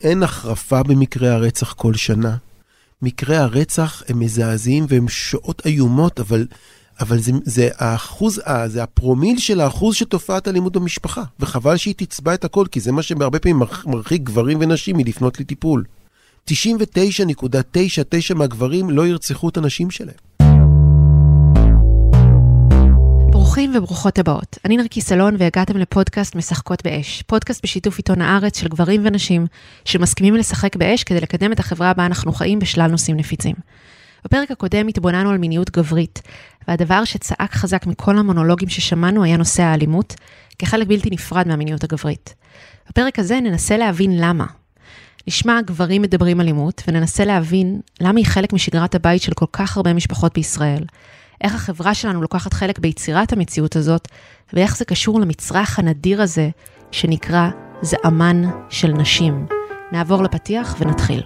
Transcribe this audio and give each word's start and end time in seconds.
אין 0.00 0.22
החרפה 0.22 0.82
במקרי 0.82 1.28
הרצח 1.28 1.72
כל 1.72 1.94
שנה. 1.94 2.36
מקרי 3.02 3.36
הרצח 3.36 4.02
הם 4.08 4.20
מזעזעים 4.20 4.86
והם 4.88 5.08
שעות 5.08 5.62
איומות, 5.66 6.20
אבל, 6.20 6.46
אבל 7.00 7.18
זה, 7.18 7.32
זה 7.44 7.68
האחוז, 7.76 8.40
זה 8.66 8.82
הפרומיל 8.82 9.38
של 9.38 9.60
האחוז 9.60 9.96
של 9.96 10.04
תופעת 10.04 10.48
אלימות 10.48 10.72
במשפחה. 10.72 11.22
וחבל 11.40 11.76
שהיא 11.76 11.94
תצבע 11.96 12.34
את 12.34 12.44
הכל, 12.44 12.66
כי 12.70 12.80
זה 12.80 12.92
מה 12.92 13.02
שהרבה 13.02 13.38
פעמים 13.38 13.62
מרחיק 13.86 14.22
גברים 14.22 14.58
ונשים 14.60 14.96
מלפנות 14.96 15.40
לטיפול. 15.40 15.84
99.99 16.50 16.54
מהגברים 18.34 18.90
לא 18.90 19.06
ירצחו 19.06 19.48
את 19.48 19.56
הנשים 19.56 19.90
שלהם. 19.90 20.29
ברוכים 23.50 23.72
וברוכות 23.74 24.18
הבאות. 24.18 24.58
אני 24.64 24.76
נרקיס 24.76 25.12
אלון 25.12 25.36
והגעתם 25.38 25.76
לפודקאסט 25.76 26.34
משחקות 26.34 26.84
באש. 26.84 27.22
פודקאסט 27.22 27.62
בשיתוף 27.62 27.96
עיתון 27.96 28.22
הארץ 28.22 28.60
של 28.60 28.68
גברים 28.68 29.00
ונשים 29.04 29.46
שמסכימים 29.84 30.34
לשחק 30.34 30.76
באש 30.76 31.04
כדי 31.04 31.20
לקדם 31.20 31.52
את 31.52 31.58
החברה 31.58 31.94
בה 31.94 32.06
אנחנו 32.06 32.32
חיים 32.32 32.58
בשלל 32.58 32.90
נושאים 32.90 33.16
נפיצים. 33.16 33.54
בפרק 34.24 34.50
הקודם 34.50 34.88
התבוננו 34.88 35.30
על 35.30 35.38
מיניות 35.38 35.70
גברית, 35.70 36.22
והדבר 36.68 37.04
שצעק 37.04 37.52
חזק 37.52 37.86
מכל 37.86 38.18
המונולוגים 38.18 38.68
ששמענו 38.68 39.24
היה 39.24 39.36
נושא 39.36 39.62
האלימות, 39.62 40.14
כחלק 40.58 40.86
בלתי 40.86 41.10
נפרד 41.10 41.48
מהמיניות 41.48 41.84
הגברית. 41.84 42.34
בפרק 42.88 43.18
הזה 43.18 43.40
ננסה 43.40 43.76
להבין 43.76 44.16
למה. 44.16 44.46
נשמע 45.26 45.60
גברים 45.66 46.02
מדברים 46.02 46.40
אלימות, 46.40 46.82
וננסה 46.88 47.24
להבין 47.24 47.80
למה 48.00 48.18
היא 48.18 48.26
חלק 48.26 48.52
משגרת 48.52 48.94
הבית 48.94 49.22
של 49.22 49.32
כל 49.32 49.46
כך 49.52 49.76
הרבה 49.76 49.92
משפחות 49.92 50.34
בישראל. 50.34 50.84
איך 51.40 51.54
החברה 51.54 51.94
שלנו 51.94 52.22
לוקחת 52.22 52.52
חלק 52.52 52.78
ביצירת 52.78 53.32
המציאות 53.32 53.76
הזאת, 53.76 54.08
ואיך 54.52 54.76
זה 54.76 54.84
קשור 54.84 55.20
למצרך 55.20 55.78
הנדיר 55.78 56.22
הזה, 56.22 56.50
שנקרא 56.90 57.48
זעמן 57.82 58.42
של 58.68 58.92
נשים. 58.92 59.46
נעבור 59.92 60.22
לפתיח 60.22 60.76
ונתחיל. 60.80 61.22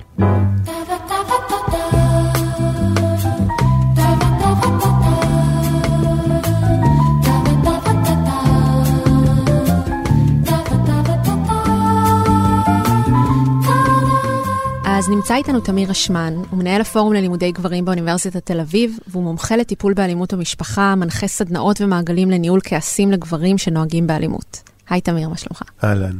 אז 15.05 15.11
נמצא 15.11 15.35
איתנו 15.35 15.61
תמיר 15.61 15.91
אשמן, 15.91 16.35
הוא 16.51 16.59
מנהל 16.59 16.81
הפורום 16.81 17.13
ללימודי 17.13 17.53
גברים 17.53 17.85
באוניברסיטת 17.85 18.47
תל 18.47 18.61
אביב, 18.61 18.99
והוא 19.07 19.23
מומחה 19.23 19.57
לטיפול 19.57 19.95
באלימות 19.95 20.35
במשפחה, 20.35 20.95
מנחה 20.95 21.27
סדנאות 21.27 21.81
ומעגלים 21.81 22.31
לניהול 22.31 22.61
כעסים 22.65 23.11
לגברים 23.11 23.59
שנוהגים 23.59 24.07
באלימות. 24.07 24.63
היי 24.89 25.01
תמיר, 25.01 25.29
מה 25.29 25.37
שלומך? 25.37 25.63
אהלן. 25.85 26.19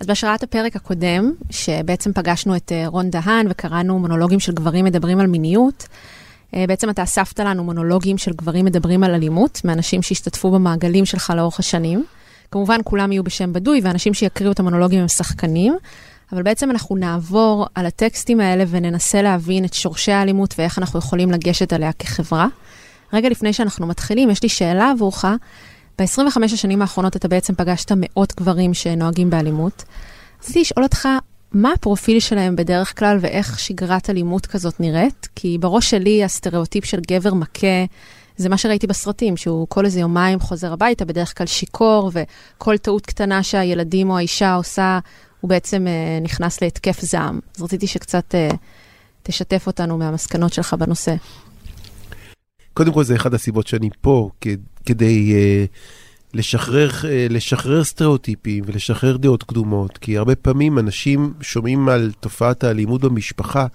אז 0.00 0.06
בהשראת 0.06 0.42
הפרק 0.42 0.76
הקודם, 0.76 1.32
שבעצם 1.50 2.12
פגשנו 2.12 2.56
את 2.56 2.72
אה, 2.72 2.84
רון 2.86 3.10
דהן 3.10 3.46
וקראנו 3.50 3.98
מונולוגים 3.98 4.40
של 4.40 4.52
גברים 4.52 4.84
מדברים 4.84 5.20
על 5.20 5.26
מיניות, 5.26 5.88
אה, 6.54 6.64
בעצם 6.68 6.90
אתה 6.90 7.02
אספת 7.02 7.40
לנו 7.40 7.64
מונולוגים 7.64 8.18
של 8.18 8.32
גברים 8.32 8.64
מדברים 8.64 9.04
על 9.04 9.14
אלימות, 9.14 9.60
מאנשים 9.64 10.02
שהשתתפו 10.02 10.50
במעגלים 10.50 11.04
שלך 11.04 11.32
לאורך 11.36 11.58
השנים. 11.58 12.04
כמובן, 12.50 12.78
כולם 12.84 13.12
יהיו 13.12 13.24
בשם 13.24 13.52
בדוי, 13.52 13.80
ואנשים 13.84 14.14
שיקריאו 14.14 14.52
את 14.52 14.60
המונולוגים 14.60 15.00
הם 15.00 15.08
שחקנים. 15.08 15.76
אבל 16.32 16.42
בעצם 16.42 16.70
אנחנו 16.70 16.96
נעבור 16.96 17.66
על 17.74 17.86
הטקסטים 17.86 18.40
האלה 18.40 18.64
וננסה 18.68 19.22
להבין 19.22 19.64
את 19.64 19.74
שורשי 19.74 20.12
האלימות 20.12 20.54
ואיך 20.58 20.78
אנחנו 20.78 20.98
יכולים 20.98 21.30
לגשת 21.30 21.72
עליה 21.72 21.92
כחברה. 21.92 22.46
רגע 23.12 23.28
לפני 23.28 23.52
שאנחנו 23.52 23.86
מתחילים, 23.86 24.30
יש 24.30 24.42
לי 24.42 24.48
שאלה 24.48 24.90
עבורך. 24.90 25.24
ב-25 25.98 26.44
השנים 26.44 26.82
האחרונות 26.82 27.16
אתה 27.16 27.28
בעצם 27.28 27.54
פגשת 27.54 27.92
מאות 27.96 28.32
גברים 28.36 28.74
שנוהגים 28.74 29.30
באלימות. 29.30 29.84
רציתי 30.40 30.60
לשאול 30.60 30.84
אותך, 30.84 31.08
מה 31.52 31.72
הפרופיל 31.72 32.20
שלהם 32.20 32.56
בדרך 32.56 32.98
כלל 32.98 33.18
ואיך 33.20 33.58
שגרת 33.58 34.10
אלימות 34.10 34.46
כזאת 34.46 34.80
נראית? 34.80 35.28
כי 35.34 35.58
בראש 35.60 35.90
שלי 35.90 36.24
הסטריאוטיפ 36.24 36.84
של 36.84 37.00
גבר 37.08 37.34
מכה, 37.34 37.84
זה 38.36 38.48
מה 38.48 38.56
שראיתי 38.56 38.86
בסרטים, 38.86 39.36
שהוא 39.36 39.66
כל 39.68 39.84
איזה 39.84 40.00
יומיים 40.00 40.40
חוזר 40.40 40.72
הביתה, 40.72 41.04
בדרך 41.04 41.38
כלל 41.38 41.46
שיכור, 41.46 42.10
וכל 42.12 42.78
טעות 42.78 43.06
קטנה 43.06 43.42
שהילדים 43.42 44.10
או 44.10 44.16
האישה 44.16 44.54
עושה, 44.54 44.98
הוא 45.44 45.48
בעצם 45.48 45.86
uh, 45.86 46.24
נכנס 46.24 46.62
להתקף 46.62 47.00
זעם. 47.00 47.40
אז 47.56 47.62
רציתי 47.62 47.86
שקצת 47.86 48.34
uh, 48.34 48.54
תשתף 49.22 49.66
אותנו 49.66 49.98
מהמסקנות 49.98 50.52
שלך 50.52 50.74
בנושא. 50.74 51.14
קודם 52.74 52.92
כל, 52.92 53.04
זה 53.04 53.14
אחד 53.16 53.34
הסיבות 53.34 53.66
שאני 53.66 53.90
פה, 54.00 54.30
כדי 54.86 55.32
uh, 55.32 55.68
לשחרר, 56.34 56.90
לשחרר 57.30 57.84
סטריאוטיפים 57.84 58.64
ולשחרר 58.66 59.16
דעות 59.16 59.42
קדומות, 59.42 59.98
כי 59.98 60.18
הרבה 60.18 60.34
פעמים 60.34 60.78
אנשים 60.78 61.34
שומעים 61.40 61.88
על 61.88 62.12
תופעת 62.20 62.64
האלימות 62.64 63.00
במשפחה 63.00 63.66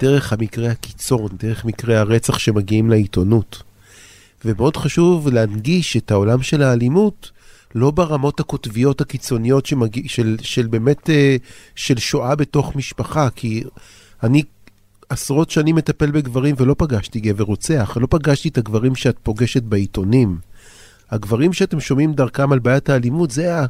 דרך 0.00 0.32
המקרה 0.32 0.70
הקיצון, 0.70 1.28
דרך 1.38 1.64
מקרי 1.64 1.96
הרצח 1.96 2.38
שמגיעים 2.38 2.90
לעיתונות. 2.90 3.62
ומאוד 4.44 4.76
חשוב 4.76 5.28
להנגיש 5.28 5.96
את 5.96 6.10
העולם 6.10 6.42
של 6.42 6.62
האלימות 6.62 7.30
לא 7.74 7.90
ברמות 7.90 8.40
הקוטביות 8.40 9.00
הקיצוניות 9.00 9.66
שמגיע, 9.66 10.02
של, 10.06 10.36
של 10.42 10.66
באמת, 10.66 11.10
אה, 11.10 11.36
של 11.74 11.98
שואה 11.98 12.34
בתוך 12.34 12.76
משפחה, 12.76 13.28
כי 13.30 13.64
אני 14.22 14.42
עשרות 15.08 15.50
שנים 15.50 15.76
מטפל 15.76 16.10
בגברים 16.10 16.54
ולא 16.58 16.74
פגשתי 16.78 17.20
גבר 17.20 17.44
רוצח, 17.44 17.96
לא 18.00 18.06
פגשתי 18.10 18.48
את 18.48 18.58
הגברים 18.58 18.94
שאת 18.94 19.16
פוגשת 19.22 19.62
בעיתונים. 19.62 20.38
הגברים 21.10 21.52
שאתם 21.52 21.80
שומעים 21.80 22.12
דרכם 22.12 22.52
על 22.52 22.58
בעיית 22.58 22.88
האלימות, 22.88 23.30
זה 23.30 23.60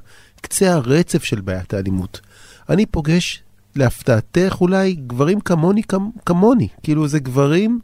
קצה 0.40 0.72
הרצף 0.72 1.24
של 1.24 1.40
בעיית 1.40 1.74
האלימות. 1.74 2.20
אני 2.68 2.86
פוגש, 2.86 3.42
להפתעתך 3.76 4.56
אולי, 4.60 4.94
גברים 4.94 5.40
כמוני, 5.40 5.82
כמוני. 6.26 6.68
כאילו, 6.82 7.08
זה 7.08 7.18
גברים 7.18 7.80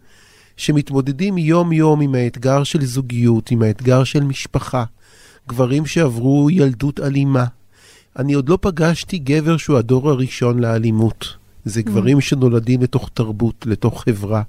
שמתמודדים 0.56 1.38
יום-יום 1.38 2.00
עם 2.00 2.14
האתגר 2.14 2.64
של 2.64 2.84
זוגיות, 2.84 3.50
עם 3.50 3.62
האתגר 3.62 4.04
של 4.04 4.20
משפחה. 4.20 4.84
גברים 5.48 5.86
שעברו 5.86 6.50
ילדות 6.50 7.00
אלימה. 7.00 7.44
אני 8.18 8.34
עוד 8.34 8.48
לא 8.48 8.58
פגשתי 8.60 9.18
גבר 9.18 9.56
שהוא 9.56 9.78
הדור 9.78 10.10
הראשון 10.10 10.58
לאלימות. 10.58 11.34
זה 11.64 11.80
mm. 11.80 11.82
גברים 11.82 12.20
שנולדים 12.20 12.82
לתוך 12.82 13.10
תרבות, 13.14 13.66
לתוך 13.66 14.02
חברה, 14.02 14.42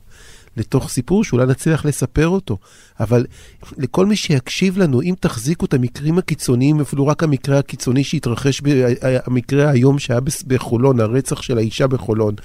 לתוך 0.58 0.90
סיפור 0.90 1.24
שאולי 1.24 1.46
נצליח 1.46 1.86
לספר 1.86 2.28
אותו. 2.28 2.58
אבל 3.00 3.26
לכל 3.78 4.06
מי 4.06 4.16
שיקשיב 4.16 4.78
לנו, 4.78 5.02
אם 5.02 5.14
תחזיקו 5.20 5.66
את 5.66 5.74
המקרים 5.74 6.18
הקיצוניים, 6.18 6.82
אפילו 6.82 7.08
רק 7.08 7.24
המקרה 7.24 7.60
הקיצוני 7.60 8.04
שהתרחש, 8.04 8.62
המקרה 9.26 9.70
היום 9.70 10.00
שהיה 10.00 10.20
בחולון, 10.48 11.00
הרצח 11.00 11.42
של 11.42 11.58
האישה 11.58 11.88
בחולון, 11.88 12.36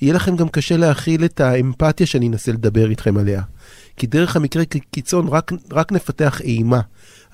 יהיה 0.00 0.14
לכם 0.14 0.36
גם 0.36 0.48
קשה 0.48 0.76
להכיל 0.76 1.24
את 1.24 1.40
האמפתיה 1.40 2.06
שאני 2.06 2.28
אנסה 2.28 2.52
לדבר 2.52 2.90
איתכם 2.90 3.16
עליה. 3.16 3.42
כי 3.96 4.06
דרך 4.06 4.36
המקרה 4.36 4.64
קיצון 4.90 5.28
רק, 5.28 5.52
רק 5.72 5.92
נפתח 5.92 6.40
אימה. 6.40 6.80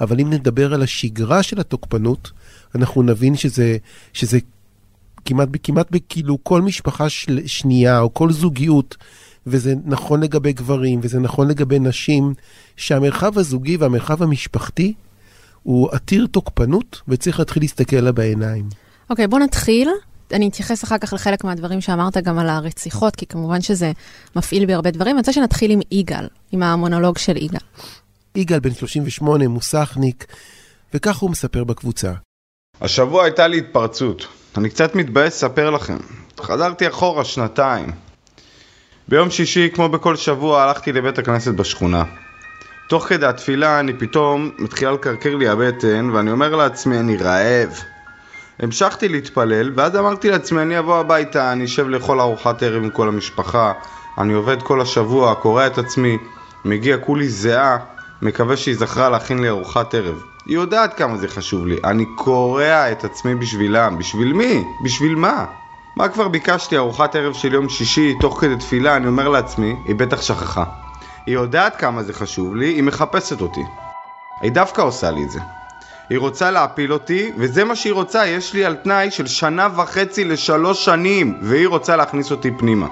אבל 0.00 0.20
אם 0.20 0.30
נדבר 0.30 0.74
על 0.74 0.82
השגרה 0.82 1.42
של 1.42 1.60
התוקפנות, 1.60 2.30
אנחנו 2.74 3.02
נבין 3.02 3.36
שזה, 3.36 3.76
שזה 4.12 4.38
כמעט, 5.24 5.48
כמעט 5.62 5.90
בכאילו 5.90 6.38
כל 6.42 6.62
משפחה 6.62 7.08
של, 7.08 7.40
שנייה 7.46 8.00
או 8.00 8.14
כל 8.14 8.32
זוגיות, 8.32 8.96
וזה 9.46 9.74
נכון 9.84 10.20
לגבי 10.22 10.52
גברים 10.52 11.00
וזה 11.02 11.20
נכון 11.20 11.48
לגבי 11.48 11.78
נשים, 11.78 12.34
שהמרחב 12.76 13.38
הזוגי 13.38 13.76
והמרחב 13.76 14.22
המשפחתי 14.22 14.94
הוא 15.62 15.88
עתיר 15.92 16.26
תוקפנות 16.30 17.00
וצריך 17.08 17.38
להתחיל 17.38 17.62
להסתכל 17.62 17.96
עליו 17.96 18.14
בעיניים. 18.14 18.68
אוקיי, 19.10 19.24
okay, 19.24 19.28
בוא 19.28 19.38
נתחיל. 19.38 19.88
אני 20.32 20.48
אתייחס 20.48 20.84
אחר 20.84 20.98
כך 20.98 21.12
לחלק 21.12 21.44
מהדברים 21.44 21.80
שאמרת 21.80 22.16
גם 22.16 22.38
על 22.38 22.48
הרציחות, 22.48 23.16
כי 23.16 23.26
כמובן 23.26 23.60
שזה 23.60 23.92
מפעיל 24.36 24.66
בי 24.66 24.74
הרבה 24.74 24.90
דברים. 24.90 25.16
אני 25.16 25.20
רוצה 25.20 25.32
שנתחיל 25.32 25.70
עם 25.70 25.80
יגאל, 25.90 26.28
עם 26.52 26.62
המונולוג 26.62 27.18
של 27.18 27.36
יגאל. 27.36 27.60
יגאל 28.34 28.60
בן 28.60 28.74
38, 28.74 29.48
מוסכניק, 29.48 30.26
וכך 30.94 31.16
הוא 31.16 31.30
מספר 31.30 31.64
בקבוצה. 31.64 32.12
השבוע 32.80 33.24
הייתה 33.24 33.46
לי 33.46 33.58
התפרצות. 33.58 34.26
אני 34.56 34.70
קצת 34.70 34.94
מתבאס 34.94 35.26
לספר 35.44 35.70
לכם. 35.70 35.96
חזרתי 36.40 36.88
אחורה 36.88 37.24
שנתיים. 37.24 37.90
ביום 39.08 39.30
שישי, 39.30 39.68
כמו 39.74 39.88
בכל 39.88 40.16
שבוע, 40.16 40.62
הלכתי 40.62 40.92
לבית 40.92 41.18
הכנסת 41.18 41.54
בשכונה. 41.54 42.04
תוך 42.88 43.04
כדי 43.04 43.26
התפילה 43.26 43.80
אני 43.80 43.92
פתאום 43.92 44.50
מתחילה 44.58 44.92
לקרקר 44.92 45.36
לי 45.36 45.48
הבטן 45.48 46.10
ואני 46.10 46.30
אומר 46.30 46.56
לעצמי 46.56 46.98
אני 46.98 47.16
רעב. 47.16 47.82
המשכתי 48.58 49.08
להתפלל 49.08 49.72
ואז 49.74 49.96
אמרתי 49.96 50.30
לעצמי 50.30 50.62
אני 50.62 50.78
אבוא 50.78 50.96
הביתה, 50.96 51.52
אני 51.52 51.64
אשב 51.64 51.88
לאכול 51.88 52.20
ארוחת 52.20 52.62
ערב 52.62 52.82
עם 52.82 52.90
כל 52.90 53.08
המשפחה, 53.08 53.72
אני 54.18 54.32
עובד 54.32 54.62
כל 54.62 54.80
השבוע, 54.80 55.34
קורע 55.34 55.66
את 55.66 55.78
עצמי, 55.78 56.18
מגיע 56.64 56.98
כולי 56.98 57.28
זיעה 57.28 57.78
מקווה 58.22 58.56
שהיא 58.56 58.76
זכרה 58.76 59.10
להכין 59.10 59.38
לי 59.38 59.48
ארוחת 59.48 59.94
ערב. 59.94 60.22
היא 60.46 60.54
יודעת 60.54 60.94
כמה 60.94 61.16
זה 61.16 61.28
חשוב 61.28 61.66
לי. 61.66 61.76
אני 61.84 62.04
קורע 62.16 62.92
את 62.92 63.04
עצמי 63.04 63.34
בשבילם. 63.34 63.98
בשביל 63.98 64.32
מי? 64.32 64.64
בשביל 64.84 65.14
מה? 65.14 65.44
מה 65.96 66.08
כבר 66.08 66.28
ביקשתי 66.28 66.76
ארוחת 66.76 67.16
ערב 67.16 67.34
של 67.34 67.54
יום 67.54 67.68
שישי, 67.68 68.14
תוך 68.20 68.40
כדי 68.40 68.56
תפילה, 68.56 68.96
אני 68.96 69.06
אומר 69.06 69.28
לעצמי, 69.28 69.76
היא 69.84 69.94
בטח 69.94 70.22
שכחה. 70.22 70.64
היא 71.26 71.34
יודעת 71.34 71.76
כמה 71.76 72.02
זה 72.02 72.12
חשוב 72.12 72.56
לי, 72.56 72.66
היא 72.66 72.82
מחפשת 72.82 73.40
אותי. 73.40 73.64
היא 74.40 74.52
דווקא 74.52 74.82
עושה 74.82 75.10
לי 75.10 75.24
את 75.24 75.30
זה. 75.30 75.40
היא 76.10 76.18
רוצה 76.18 76.50
להפיל 76.50 76.92
אותי, 76.92 77.32
וזה 77.38 77.64
מה 77.64 77.76
שהיא 77.76 77.92
רוצה, 77.92 78.26
יש 78.26 78.54
לי 78.54 78.64
על 78.64 78.76
תנאי 78.76 79.10
של 79.10 79.26
שנה 79.26 79.68
וחצי 79.76 80.24
לשלוש 80.24 80.84
שנים, 80.84 81.38
והיא 81.42 81.68
רוצה 81.68 81.96
להכניס 81.96 82.30
אותי 82.30 82.50
פנימה. 82.50 82.86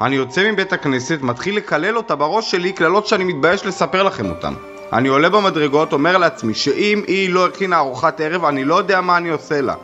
אני 0.00 0.16
יוצא 0.16 0.52
מבית 0.52 0.72
הכנסת, 0.72 1.18
מתחיל 1.22 1.56
לקלל 1.56 1.96
אותה 1.96 2.14
בראש 2.16 2.50
שלי 2.50 2.72
קללות 2.72 3.06
שאני 3.06 3.24
מתבייש 3.24 3.66
לספר 3.66 4.02
לכם 4.02 4.30
אותן. 4.30 4.54
אני 4.92 5.08
עולה 5.08 5.28
במדרגות, 5.28 5.92
אומר 5.92 6.18
לעצמי 6.18 6.54
שאם 6.54 7.02
היא 7.06 7.30
לא 7.30 7.46
הכינה 7.46 7.78
ארוחת 7.78 8.20
ערב, 8.20 8.44
אני 8.44 8.64
לא 8.64 8.74
יודע 8.74 9.00
מה 9.00 9.16
אני 9.16 9.28
עושה 9.28 9.60
לה. 9.60 9.74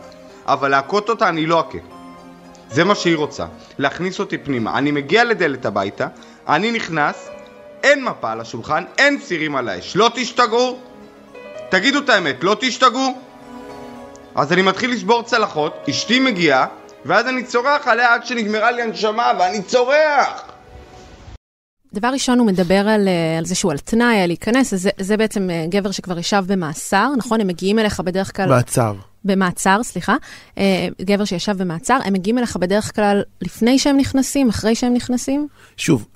אבל 0.45 0.71
להכות 0.71 1.09
אותה 1.09 1.29
אני 1.29 1.45
לא 1.45 1.59
אכה. 1.59 1.77
זה 2.69 2.83
מה 2.83 2.95
שהיא 2.95 3.15
רוצה, 3.15 3.45
להכניס 3.77 4.19
אותי 4.19 4.37
פנימה. 4.37 4.77
אני 4.77 4.91
מגיע 4.91 5.23
לדלת 5.23 5.65
הביתה, 5.65 6.07
אני 6.47 6.71
נכנס, 6.71 7.29
אין 7.83 8.03
מפה 8.03 8.31
על 8.31 8.41
השולחן, 8.41 8.83
אין 8.97 9.19
צירים 9.19 9.55
על 9.55 9.69
האש. 9.69 9.95
לא 9.95 10.11
תשתגעו? 10.15 10.79
תגידו 11.69 11.99
את 11.99 12.09
האמת, 12.09 12.43
לא 12.43 12.55
תשתגעו? 12.59 13.17
אז 14.35 14.53
אני 14.53 14.61
מתחיל 14.61 14.91
לשבור 14.91 15.23
צלחות, 15.23 15.73
אשתי 15.89 16.19
מגיעה, 16.19 16.65
ואז 17.05 17.27
אני 17.27 17.43
צורח 17.43 17.87
עליה 17.87 18.13
עד 18.13 18.25
שנגמרה 18.25 18.71
לי 18.71 18.81
הנשמה, 18.81 19.31
ואני 19.39 19.63
צורח! 19.63 20.43
דבר 21.93 22.07
ראשון, 22.07 22.39
הוא 22.39 22.47
מדבר 22.47 22.87
על, 22.87 23.07
אה, 23.07 23.37
על 23.37 23.45
זה 23.45 23.55
שהוא 23.55 23.71
על 23.71 23.77
תנאי, 23.77 24.21
על 24.21 24.27
להיכנס, 24.27 24.73
אז 24.73 24.81
זה, 24.81 24.89
זה 24.99 25.17
בעצם 25.17 25.49
אה, 25.49 25.65
גבר 25.69 25.91
שכבר 25.91 26.19
ישב 26.19 26.43
במאסר, 26.47 27.09
נכון? 27.17 27.41
הם 27.41 27.47
מגיעים 27.47 27.79
אליך 27.79 27.99
בדרך 27.99 28.35
כלל... 28.35 28.49
מעצר. 28.49 28.95
במעצר, 29.25 29.83
סליחה. 29.83 30.15
אה, 30.57 30.87
גבר 31.01 31.25
שישב 31.25 31.57
במעצר, 31.57 31.99
הם 32.05 32.13
מגיעים 32.13 32.37
אליך 32.37 32.57
בדרך 32.57 32.95
כלל 32.95 33.23
לפני 33.41 33.79
שהם 33.79 33.97
נכנסים, 33.97 34.49
אחרי 34.49 34.75
שהם 34.75 34.93
נכנסים? 34.93 35.47
שוב, 35.77 36.07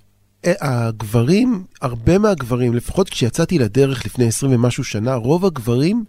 הגברים, 0.43 1.63
הרבה 1.81 2.17
מהגברים, 2.17 2.73
לפחות 2.73 3.09
כשיצאתי 3.09 3.59
לדרך 3.59 4.05
לפני 4.05 4.27
20 4.27 4.51
ומשהו 4.51 4.83
שנה, 4.83 5.15
רוב 5.15 5.45
הגברים 5.45 6.03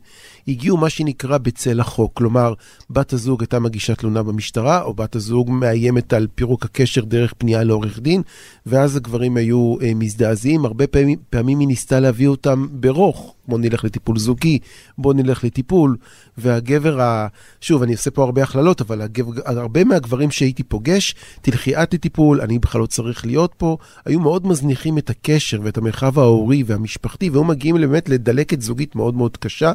הגיעו 0.49 0.77
מה 0.77 0.91
שנקרא 0.91 1.39
בצל 1.39 1.81
החוק. 1.81 2.12
כלומר, 2.15 2.55
בת 2.91 3.12
הזוג 3.12 3.43
הייתה 3.43 3.59
מגישה 3.59 3.95
תלונה 3.95 4.23
במשטרה, 4.23 4.83
או 4.83 4.95
בת 4.95 5.17
הזוג 5.17 5.50
מאיימת 5.50 6.12
על 6.12 6.27
פירוק 6.35 6.65
הקשר 6.65 7.05
דרך 7.05 7.35
פנייה 7.39 7.65
לעורך 7.65 7.99
דין, 7.99 8.23
ואז 8.67 8.97
הגברים 8.97 9.37
היו 9.37 9.77
אה, 9.83 9.93
מזדעזעים. 9.95 10.65
הרבה 10.65 10.87
פעמים, 10.87 11.19
פעמים 11.31 11.59
היא 11.59 11.69
ניסתה 11.69 12.00
להביא 12.00 12.29
אותם 12.29 12.67
ברוך. 12.71 13.35
בוא 13.49 13.59
נלך 13.59 13.85
לטיפול 13.85 14.19
זוגי, 14.19 14.59
בוא 14.99 15.15
נלך 15.15 15.45
לטיפול. 15.45 15.97
והגבר, 16.39 17.01
ה... 17.01 17.27
שוב, 17.61 17.83
אני 17.83 17.93
עושה 17.93 18.11
פה 18.11 18.25
הרבה 18.25 18.43
הכללות, 18.43 18.81
אבל 18.81 19.03
הגבר, 19.03 19.33
הרבה 19.44 19.85
מהגברים 19.85 20.31
שהייתי 20.31 20.62
פוגש, 20.62 21.15
תלכי 21.43 21.77
את 21.77 21.94
לטיפול, 21.94 22.41
אני 22.41 22.59
בכלל 22.59 22.81
לא 22.81 22.87
צריך 22.87 23.27
להיות 23.27 23.55
פה, 23.56 23.77
היו 24.05 24.21
מאוד 24.21 24.47
מזניחים 24.47 24.99
את 24.99 25.11
הקשר 25.11 25.61
ואת 25.62 25.79
המרחב 25.79 26.19
ההורי 26.19 26.62
והמשפחתי, 26.67 27.31
והיו 27.31 27.44
מגיעים 27.44 27.77
באמת 27.77 28.09
לדלקת 28.09 28.61
זוגית 28.61 28.97
מאוד 28.97 29.15
מאוד 29.15 29.37
קשה. 29.37 29.73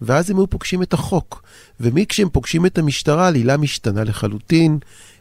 ואז 0.00 0.30
הם 0.30 0.36
היו 0.36 0.46
פוגשים 0.46 0.82
את 0.82 0.92
החוק. 0.92 1.42
ומי 1.80 2.06
כשהם 2.06 2.28
פוגשים 2.28 2.66
את 2.66 2.78
המשטרה, 2.78 3.24
העלילה 3.24 3.56
משתנה 3.56 4.04
לחלוטין. 4.04 4.78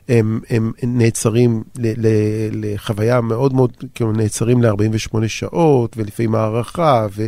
הם, 0.09 0.39
הם 0.49 0.71
נעצרים 0.83 1.63
ל, 1.77 2.07
ל, 2.07 2.07
לחוויה 2.53 3.21
מאוד 3.21 3.53
מאוד, 3.53 3.71
כאילו 3.95 4.11
נעצרים 4.11 4.63
ל-48 4.63 5.27
שעות, 5.27 5.97
ולפעמים 5.97 6.35
הערכה, 6.35 7.07
ו, 7.15 7.25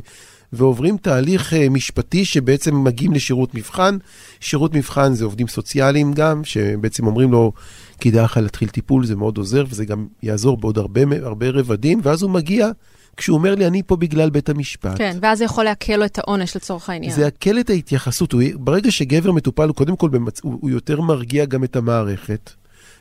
ועוברים 0.53 0.97
תהליך 0.97 1.53
אה, 1.53 1.69
משפטי 1.69 2.25
שבעצם 2.25 2.83
מגיעים 2.83 3.13
לשירות 3.13 3.55
מבחן. 3.55 3.97
שירות 4.39 4.73
מבחן 4.73 5.13
זה 5.13 5.25
עובדים 5.25 5.47
סוציאליים 5.47 6.13
גם, 6.13 6.43
שבעצם 6.43 7.07
אומרים 7.07 7.31
לו, 7.31 7.51
כדאי 7.99 8.23
לך 8.23 8.37
להתחיל 8.37 8.69
טיפול, 8.69 9.05
זה 9.05 9.15
מאוד 9.15 9.37
עוזר, 9.37 9.63
וזה 9.69 9.85
גם 9.85 10.07
יעזור 10.23 10.57
בעוד 10.57 10.77
הרבה, 10.77 11.01
הרבה 11.21 11.49
רבדים, 11.49 11.99
ואז 12.03 12.23
הוא 12.23 12.31
מגיע 12.31 12.69
כשהוא 13.17 13.37
אומר 13.37 13.55
לי, 13.55 13.67
אני 13.67 13.83
פה 13.83 13.95
בגלל 13.95 14.29
בית 14.29 14.49
המשפט. 14.49 14.97
כן, 14.97 15.17
ואז 15.21 15.37
זה 15.37 15.45
יכול 15.45 15.63
להקל 15.63 15.95
לו 15.95 16.05
את 16.05 16.19
העונש 16.19 16.55
לצורך 16.55 16.89
העניין. 16.89 17.13
זה 17.13 17.27
יקל 17.27 17.59
את 17.59 17.69
ההתייחסות. 17.69 18.31
הוא, 18.31 18.41
ברגע 18.55 18.91
שגבר 18.91 19.31
מטופל, 19.31 19.67
הוא 19.67 19.75
קודם 19.75 19.95
כל, 19.95 20.09
במצ... 20.09 20.39
הוא, 20.43 20.57
הוא 20.61 20.69
יותר 20.69 21.01
מרגיע 21.01 21.45
גם 21.45 21.63
את 21.63 21.75
המערכת 21.75 22.51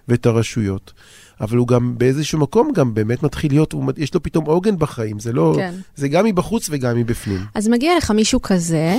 ואת 0.09 0.27
הרשויות. 0.27 0.93
אבל 1.41 1.57
הוא 1.57 1.69
גם 1.69 1.95
באיזשהו 1.99 2.39
מקום 2.39 2.73
גם 2.73 2.95
באמת 2.95 3.23
מתחיל 3.23 3.53
להיות, 3.53 3.73
הוא, 3.73 3.93
יש 3.97 4.15
לו 4.15 4.23
פתאום 4.23 4.45
עוגן 4.45 4.79
בחיים, 4.79 5.19
זה 5.19 5.33
לא, 5.33 5.55
כן. 5.57 5.75
זה 5.97 6.09
גם 6.09 6.25
מבחוץ 6.25 6.69
וגם 6.71 6.97
מבפנים. 6.97 7.41
אז 7.55 7.69
מגיע 7.69 7.97
לך 7.97 8.11
מישהו 8.11 8.43
כזה, 8.43 8.97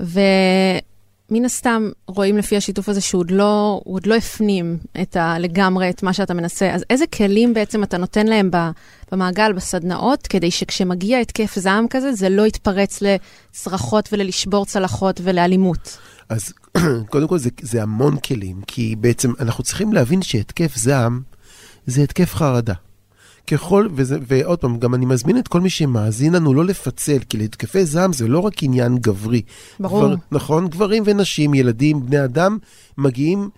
ו... 0.00 0.20
מן 1.30 1.44
הסתם 1.44 1.90
רואים 2.06 2.36
לפי 2.36 2.56
השיתוף 2.56 2.88
הזה 2.88 3.00
שהוא 3.00 3.20
עוד 3.20 3.30
לא, 3.30 3.80
עוד 3.84 4.06
לא 4.06 4.14
הפנים 4.14 4.78
את 5.02 5.16
ה, 5.16 5.38
לגמרי 5.38 5.90
את 5.90 6.02
מה 6.02 6.12
שאתה 6.12 6.34
מנסה. 6.34 6.70
אז 6.70 6.84
איזה 6.90 7.06
כלים 7.06 7.54
בעצם 7.54 7.82
אתה 7.82 7.98
נותן 7.98 8.26
להם 8.26 8.50
במעגל, 9.12 9.52
בסדנאות, 9.52 10.26
כדי 10.26 10.50
שכשמגיע 10.50 11.18
התקף 11.18 11.58
זעם 11.58 11.88
כזה, 11.90 12.12
זה 12.12 12.28
לא 12.28 12.46
יתפרץ 12.46 13.02
לצרחות 13.02 14.08
וללשבור 14.12 14.66
צלחות 14.66 15.20
ולאלימות? 15.24 15.98
אז 16.28 16.52
קודם 17.12 17.28
כל 17.28 17.38
זה, 17.38 17.50
זה 17.62 17.82
המון 17.82 18.16
כלים, 18.16 18.62
כי 18.66 18.96
בעצם 18.96 19.32
אנחנו 19.40 19.64
צריכים 19.64 19.92
להבין 19.92 20.22
שהתקף 20.22 20.76
זעם 20.76 21.20
זה 21.86 22.02
התקף 22.02 22.34
חרדה. 22.34 22.74
ככל, 23.50 23.88
וזה, 23.94 24.18
ועוד 24.26 24.58
פעם, 24.58 24.78
גם 24.78 24.94
אני 24.94 25.06
מזמין 25.06 25.38
את 25.38 25.48
כל 25.48 25.60
מי 25.60 25.70
שמאזין 25.70 26.34
לנו 26.34 26.54
לא 26.54 26.64
לפצל, 26.64 27.18
כי 27.28 27.36
להתקפי 27.36 27.84
זעם 27.84 28.12
זה 28.12 28.28
לא 28.28 28.38
רק 28.38 28.62
עניין 28.62 28.98
גברי. 28.98 29.42
ברור. 29.80 30.06
גבר, 30.06 30.14
נכון? 30.32 30.68
גברים 30.68 31.02
ונשים, 31.06 31.54
ילדים, 31.54 32.06
בני 32.06 32.24
אדם, 32.24 32.58
מגיעים 32.98 33.50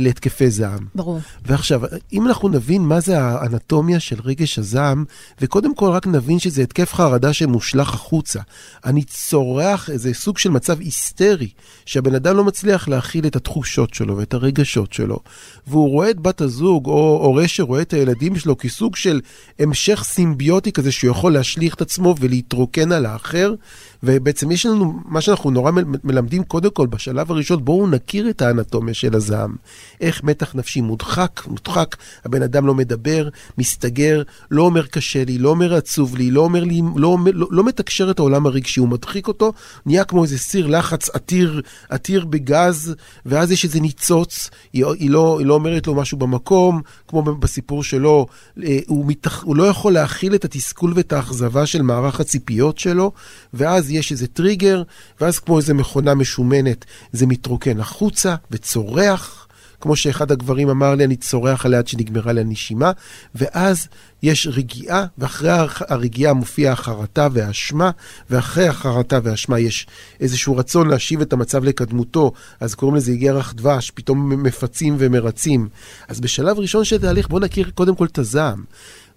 להתקפי 0.00 0.50
זעם. 0.50 0.86
ברור. 0.94 1.20
ועכשיו, 1.46 1.80
אם 2.12 2.26
אנחנו 2.26 2.48
נבין 2.48 2.82
מה 2.82 3.00
זה 3.00 3.20
האנטומיה 3.20 4.00
של 4.00 4.16
רגש 4.24 4.58
הזעם, 4.58 5.04
וקודם 5.40 5.74
כל 5.74 5.90
רק 5.90 6.06
נבין 6.06 6.38
שזה 6.38 6.62
התקף 6.62 6.94
חרדה 6.94 7.32
שמושלך 7.32 7.94
החוצה. 7.94 8.40
אני 8.84 9.02
צורח 9.02 9.90
איזה 9.90 10.14
סוג 10.14 10.38
של 10.38 10.50
מצב 10.50 10.80
היסטרי, 10.80 11.48
שהבן 11.86 12.14
אדם 12.14 12.36
לא 12.36 12.44
מצליח 12.44 12.88
להכיל 12.88 13.26
את 13.26 13.36
התחושות 13.36 13.94
שלו 13.94 14.16
ואת 14.16 14.34
הרגשות 14.34 14.92
שלו, 14.92 15.18
והוא 15.66 15.90
רואה 15.90 16.10
את 16.10 16.20
בת 16.20 16.40
הזוג, 16.40 16.86
או 16.86 17.20
הורה 17.22 17.48
שרואה 17.48 17.82
את 17.82 17.92
הילדים 17.92 18.36
שלו 18.36 18.58
כסוג 18.58 18.96
של 18.96 19.20
המשך 19.58 20.02
סימביוטי 20.04 20.72
כזה 20.72 20.92
שהוא 20.92 21.10
יכול 21.10 21.32
להשליך 21.32 21.74
את 21.74 21.80
עצמו 21.80 22.14
ולהתרוקן 22.20 22.92
על 22.92 23.06
האחר, 23.06 23.54
ובעצם 24.02 24.50
יש 24.50 24.66
לנו, 24.66 25.00
מה 25.04 25.20
שאנחנו 25.20 25.50
נורא 25.50 25.70
מלמדים 26.04 26.44
קודם 26.44 26.70
כל 26.70 26.86
בשלב 26.86 27.30
הראשון, 27.30 27.64
בואו 27.64 27.86
נכיר 27.86 28.30
את 28.30 28.42
האנטומיה 28.42 28.94
של 28.94 29.14
הזעם. 29.14 29.56
איך 30.00 30.24
מתח 30.24 30.54
נפשי 30.54 30.80
מודחק, 30.80 31.42
מודחק, 31.46 31.96
הבן 32.24 32.42
אדם 32.42 32.66
לא 32.66 32.74
מדבר, 32.74 33.28
מסתגר, 33.58 34.22
לא 34.50 34.62
אומר 34.62 34.86
קשה 34.86 35.24
לי, 35.24 35.38
לא 35.38 35.48
אומר 35.48 35.74
עצוב 35.74 36.16
לי, 36.16 36.30
לא 36.30 36.40
אומר 36.40 36.64
לי, 36.64 36.82
לא, 36.96 37.18
לא, 37.24 37.32
לא, 37.34 37.46
לא 37.50 37.64
מתקשר 37.64 38.10
את 38.10 38.18
העולם 38.18 38.46
הרגשי, 38.46 38.80
הוא 38.80 38.88
מדחיק 38.88 39.28
אותו, 39.28 39.52
נהיה 39.86 40.04
כמו 40.04 40.22
איזה 40.22 40.38
סיר 40.38 40.66
לחץ 40.66 41.08
עתיר, 41.08 41.62
עתיר 41.88 42.24
בגז, 42.24 42.94
ואז 43.26 43.52
יש 43.52 43.64
איזה 43.64 43.80
ניצוץ, 43.80 44.50
היא, 44.72 44.84
היא, 44.98 45.10
לא, 45.10 45.38
היא 45.38 45.46
לא 45.46 45.54
אומרת 45.54 45.86
לו 45.86 45.94
משהו 45.94 46.18
במקום, 46.18 46.80
כמו 47.08 47.22
בסיפור 47.22 47.84
שלו, 47.84 48.26
אה, 48.64 48.78
הוא, 48.86 49.06
מתח, 49.06 49.42
הוא 49.42 49.56
לא 49.56 49.64
יכול 49.64 49.92
להכיל 49.92 50.34
את 50.34 50.44
התסכול 50.44 50.92
ואת 50.96 51.12
האכזבה 51.12 51.66
של 51.66 51.82
מערך 51.82 52.20
הציפיות 52.20 52.78
שלו, 52.78 53.12
ואז 53.54 53.87
יש 53.94 54.12
איזה 54.12 54.26
טריגר, 54.26 54.82
ואז 55.20 55.38
כמו 55.38 55.58
איזה 55.58 55.74
מכונה 55.74 56.14
משומנת, 56.14 56.84
זה 57.12 57.26
מתרוקן 57.26 57.80
החוצה 57.80 58.34
וצורח. 58.50 59.44
כמו 59.80 59.96
שאחד 59.96 60.32
הגברים 60.32 60.68
אמר 60.68 60.94
לי, 60.94 61.04
אני 61.04 61.16
צורח 61.16 61.66
עליה 61.66 61.78
עד 61.78 61.88
שנגמרה 61.88 62.32
לי 62.32 62.40
הנשימה, 62.40 62.92
ואז 63.34 63.88
יש 64.22 64.46
רגיעה, 64.46 65.06
ואחרי 65.18 65.50
הרגיעה 65.88 66.32
מופיעה 66.32 66.72
החרטה 66.72 67.28
והאשמה, 67.32 67.90
ואחרי 68.30 68.68
החרטה 68.68 69.18
והאשמה 69.22 69.58
יש 69.58 69.86
איזשהו 70.20 70.56
רצון 70.56 70.88
להשיב 70.88 71.20
את 71.20 71.32
המצב 71.32 71.64
לקדמותו, 71.64 72.32
אז 72.60 72.74
קוראים 72.74 72.96
לזה 72.96 73.12
ירח 73.12 73.52
דבש, 73.52 73.90
פתאום 73.90 74.42
מפצים 74.42 74.96
ומרצים. 74.98 75.68
אז 76.08 76.20
בשלב 76.20 76.58
ראשון 76.58 76.84
של 76.84 76.98
תהליך 76.98 77.28
בואו 77.28 77.40
נכיר 77.40 77.70
קודם 77.74 77.94
כל 77.94 78.06
את 78.06 78.18
הזעם, 78.18 78.64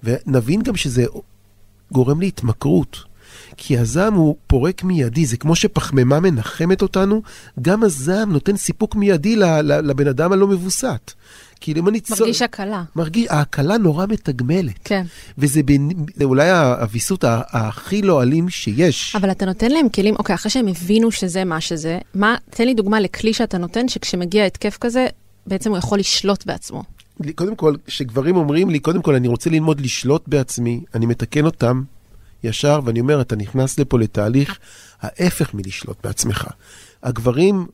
ונבין 0.04 0.62
גם 0.62 0.76
שזה 0.76 1.06
גורם 1.92 2.22
להתמכרות. 2.22 3.11
כי 3.58 3.78
הזעם 3.78 4.14
הוא 4.14 4.36
פורק 4.48 4.84
מיידי, 4.84 5.26
זה 5.26 5.38
כמו 5.38 5.56
שפחמימה 5.56 6.20
מנחמת 6.20 6.82
אותנו, 6.82 7.22
גם 7.62 7.84
הזעם 7.84 8.32
נותן 8.32 8.58
סיפוק 8.58 8.96
מיידי 8.96 9.36
לבן 9.64 10.08
אדם 10.08 10.32
הלא 10.32 10.48
מבוסת. 10.48 11.12
כאילו 11.62 11.82
אם 11.82 11.88
אני 11.88 12.00
צור... 12.00 12.18
מרגיש 12.20 12.42
הקלה. 12.42 12.84
מרגיש, 12.96 13.28
ההקלה 13.30 13.78
נורא 13.78 14.06
מתגמלת. 14.10 14.80
כן. 14.84 15.06
וזה 15.38 15.64
בין, 15.64 15.92
אולי 16.24 16.50
הוויסות 16.50 17.24
הכי 17.28 18.02
לא 18.02 18.24
אלים 18.24 18.50
שיש. 18.50 19.16
אבל 19.16 19.32
אתה 19.32 19.46
נותן 19.46 19.72
להם 19.72 19.90
כלים, 19.90 20.16
אוקיי, 20.16 20.36
אחרי 20.36 20.52
שהם 20.52 20.68
הבינו 20.68 21.12
שזה 21.12 21.44
מה 21.44 21.62
שזה, 21.62 22.00
מה, 22.16 22.36
תן 22.50 22.66
לי 22.66 22.74
דוגמה 22.74 23.00
לכלי 23.00 23.34
שאתה 23.34 23.58
נותן, 23.58 23.88
שכשמגיע 23.88 24.46
התקף 24.46 24.78
כזה, 24.82 25.08
בעצם 25.48 25.70
הוא 25.70 25.78
יכול 25.78 26.00
לשלוט 26.00 26.46
בעצמו. 26.46 26.84
קודם 27.36 27.56
כל, 27.56 27.76
כשגברים 27.86 28.36
אומרים 28.36 28.70
לי, 28.70 28.80
קודם 28.80 29.02
כל, 29.02 29.16
אני 29.16 29.28
רוצה 29.28 29.50
ללמוד 29.50 29.82
לשלוט 29.82 30.28
בעצמי, 30.28 30.84
אני 30.96 31.06
מתקן 31.06 31.46
אותם, 31.46 31.84
ישר, 32.44 32.80
ואני 32.86 33.00
אומר, 33.00 33.22
אתה 33.22 33.36
נכנס 33.36 33.80
לפה 33.80 34.00
לתהליך 34.00 34.60
ההפך 35.02 35.54
מלשלוט 35.54 35.98
בעצמך. 36.04 36.48
הגברים, 37.04 37.68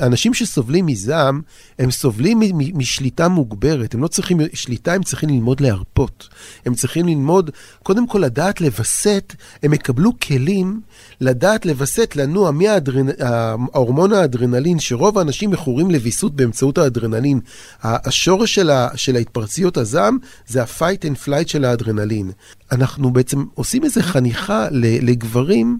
אנשים 0.00 0.34
שסובלים 0.34 0.86
מזעם, 0.86 1.40
הם 1.78 1.90
סובלים 1.90 2.40
משליטה 2.74 3.28
מוגברת. 3.28 3.94
הם 3.94 4.02
לא 4.02 4.08
צריכים 4.08 4.40
שליטה, 4.54 4.92
הם 4.92 5.02
צריכים 5.02 5.28
ללמוד 5.28 5.60
להרפות. 5.60 6.28
הם 6.66 6.74
צריכים 6.74 7.06
ללמוד, 7.06 7.50
קודם 7.82 8.06
כל 8.06 8.18
לדעת 8.18 8.60
לווסת, 8.60 9.34
הם 9.62 9.74
יקבלו 9.74 10.12
כלים 10.20 10.80
לדעת 11.20 11.66
לווסת, 11.66 12.16
לנוע 12.16 12.50
מההורמון 12.50 14.12
האדרנלין, 14.12 14.78
שרוב 14.80 15.18
האנשים 15.18 15.50
מכורים 15.50 15.90
לוויסות 15.90 16.36
באמצעות 16.36 16.78
האדרנלין. 16.78 17.40
השורש 17.82 18.54
של, 18.54 18.70
ה, 18.70 18.88
של 18.96 19.16
ההתפרציות 19.16 19.76
הזעם 19.76 20.18
זה 20.46 20.62
ה-fight 20.62 21.04
and 21.04 21.26
flight 21.26 21.46
של 21.48 21.64
האדרנלין. 21.64 22.30
אנחנו 22.72 23.10
בעצם 23.10 23.44
עושים 23.54 23.84
איזו 23.84 24.00
חניכה 24.02 24.66
לגברים. 24.72 25.78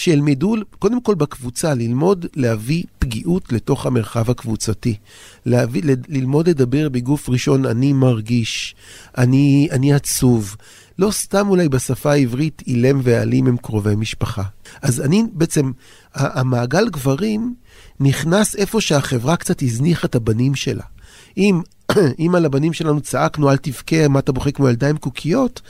שילמדו, 0.00 0.54
קודם 0.78 1.00
כל 1.00 1.14
בקבוצה, 1.14 1.74
ללמוד 1.74 2.26
להביא 2.36 2.82
פגיעות 2.98 3.52
לתוך 3.52 3.86
המרחב 3.86 4.30
הקבוצתי. 4.30 4.96
להביא, 5.46 5.82
ללמוד 6.08 6.48
לדבר 6.48 6.88
בגוף 6.88 7.28
ראשון, 7.28 7.66
אני 7.66 7.92
מרגיש, 7.92 8.74
אני, 9.18 9.68
אני 9.70 9.94
עצוב. 9.94 10.56
לא 10.98 11.10
סתם 11.10 11.48
אולי 11.48 11.68
בשפה 11.68 12.12
העברית 12.12 12.62
אילם 12.66 13.00
ואלים 13.02 13.46
הם 13.46 13.56
קרובי 13.56 13.96
משפחה. 13.96 14.42
אז 14.82 15.00
אני 15.00 15.24
בעצם, 15.32 15.72
המעגל 16.14 16.88
גברים 16.88 17.54
נכנס 18.00 18.56
איפה 18.56 18.80
שהחברה 18.80 19.36
קצת 19.36 19.62
הזניחה 19.62 20.06
את 20.06 20.14
הבנים 20.14 20.54
שלה. 20.54 20.84
אם, 21.36 21.60
אם 22.18 22.34
על 22.34 22.44
הבנים 22.44 22.72
שלנו 22.72 23.00
צעקנו, 23.00 23.50
אל 23.50 23.56
תבכה, 23.56 24.08
מה 24.08 24.18
אתה 24.18 24.32
בוכה 24.32 24.50
כמו 24.50 24.68
ילדה 24.68 24.88
עם 24.88 24.96
קוקיות, 24.96 25.60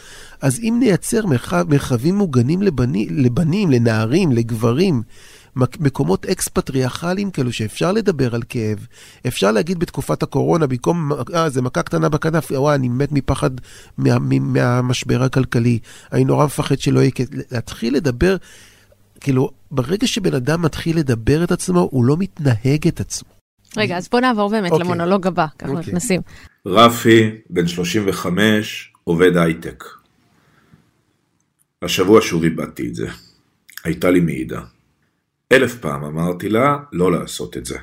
אז 0.41 0.61
אם 0.61 0.77
נייצר 0.81 1.27
מרחב, 1.27 1.65
מרחבים 1.69 2.15
מוגנים 2.15 2.63
לבני, 2.63 3.07
לבנים, 3.11 3.71
לנערים, 3.71 4.33
לגברים, 4.33 5.03
מקומות 5.57 6.27
אקס-פטריארכליים 6.27 7.31
כאלו 7.31 7.53
שאפשר 7.53 7.93
לדבר 7.93 8.35
על 8.35 8.43
כאב. 8.49 8.87
אפשר 9.27 9.53
להגיד 9.53 9.79
בתקופת 9.79 10.23
הקורונה, 10.23 10.67
במקום, 10.67 11.13
אה, 11.35 11.51
זה 11.51 11.63
מכה 11.63 11.83
קטנה 11.83 12.09
בכנף, 12.09 12.51
וואי, 12.51 12.75
אני 12.75 12.89
מת 12.89 13.13
מפחד 13.13 13.51
מה, 13.99 14.19
מהמשבר 14.41 15.23
הכלכלי. 15.23 15.79
אני 16.13 16.25
נורא 16.25 16.45
מפחד 16.45 16.79
שלא 16.79 17.01
יהיה... 17.01 17.11
להתחיל 17.51 17.95
לדבר, 17.95 18.37
כאילו, 19.21 19.51
ברגע 19.71 20.07
שבן 20.07 20.35
אדם 20.35 20.63
מתחיל 20.63 20.99
לדבר 20.99 21.45
את 21.45 21.53
עצמו, 21.53 21.89
הוא 21.91 22.05
לא 22.05 22.17
מתנהג 22.17 22.89
את 22.89 23.01
עצמו. 23.01 23.40
רגע, 23.77 23.97
אז 23.97 24.09
בוא 24.09 24.21
נעבור 24.21 24.51
באמת 24.51 24.71
okay. 24.71 24.75
אוקיי. 24.75 24.87
למונולוג 24.87 25.27
הבא, 25.27 25.47
ככה 25.59 25.69
okay. 25.69 25.77
אוקיי. 25.77 25.89
נכנסים. 25.89 26.21
רפי, 26.67 27.31
בן 27.51 27.67
35, 27.67 28.93
עובד 29.05 29.37
הייטק. 29.37 29.85
השבוע 31.83 32.21
שוב 32.23 32.43
איבדתי 32.43 32.89
את 32.89 32.95
זה. 32.95 33.09
הייתה 33.85 34.11
לי 34.11 34.21
מעידה. 34.21 34.61
אלף 35.53 35.75
פעם 35.75 36.05
אמרתי 36.05 36.49
לה 36.49 36.77
לא 36.93 37.13
לעשות 37.13 37.57
את 37.57 37.67
זה. 37.67 37.79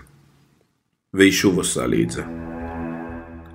והיא 1.13 1.32
שוב 1.32 1.58
עושה 1.58 1.88
לי 1.88 2.03
את 2.03 2.12
זה. 2.12 2.24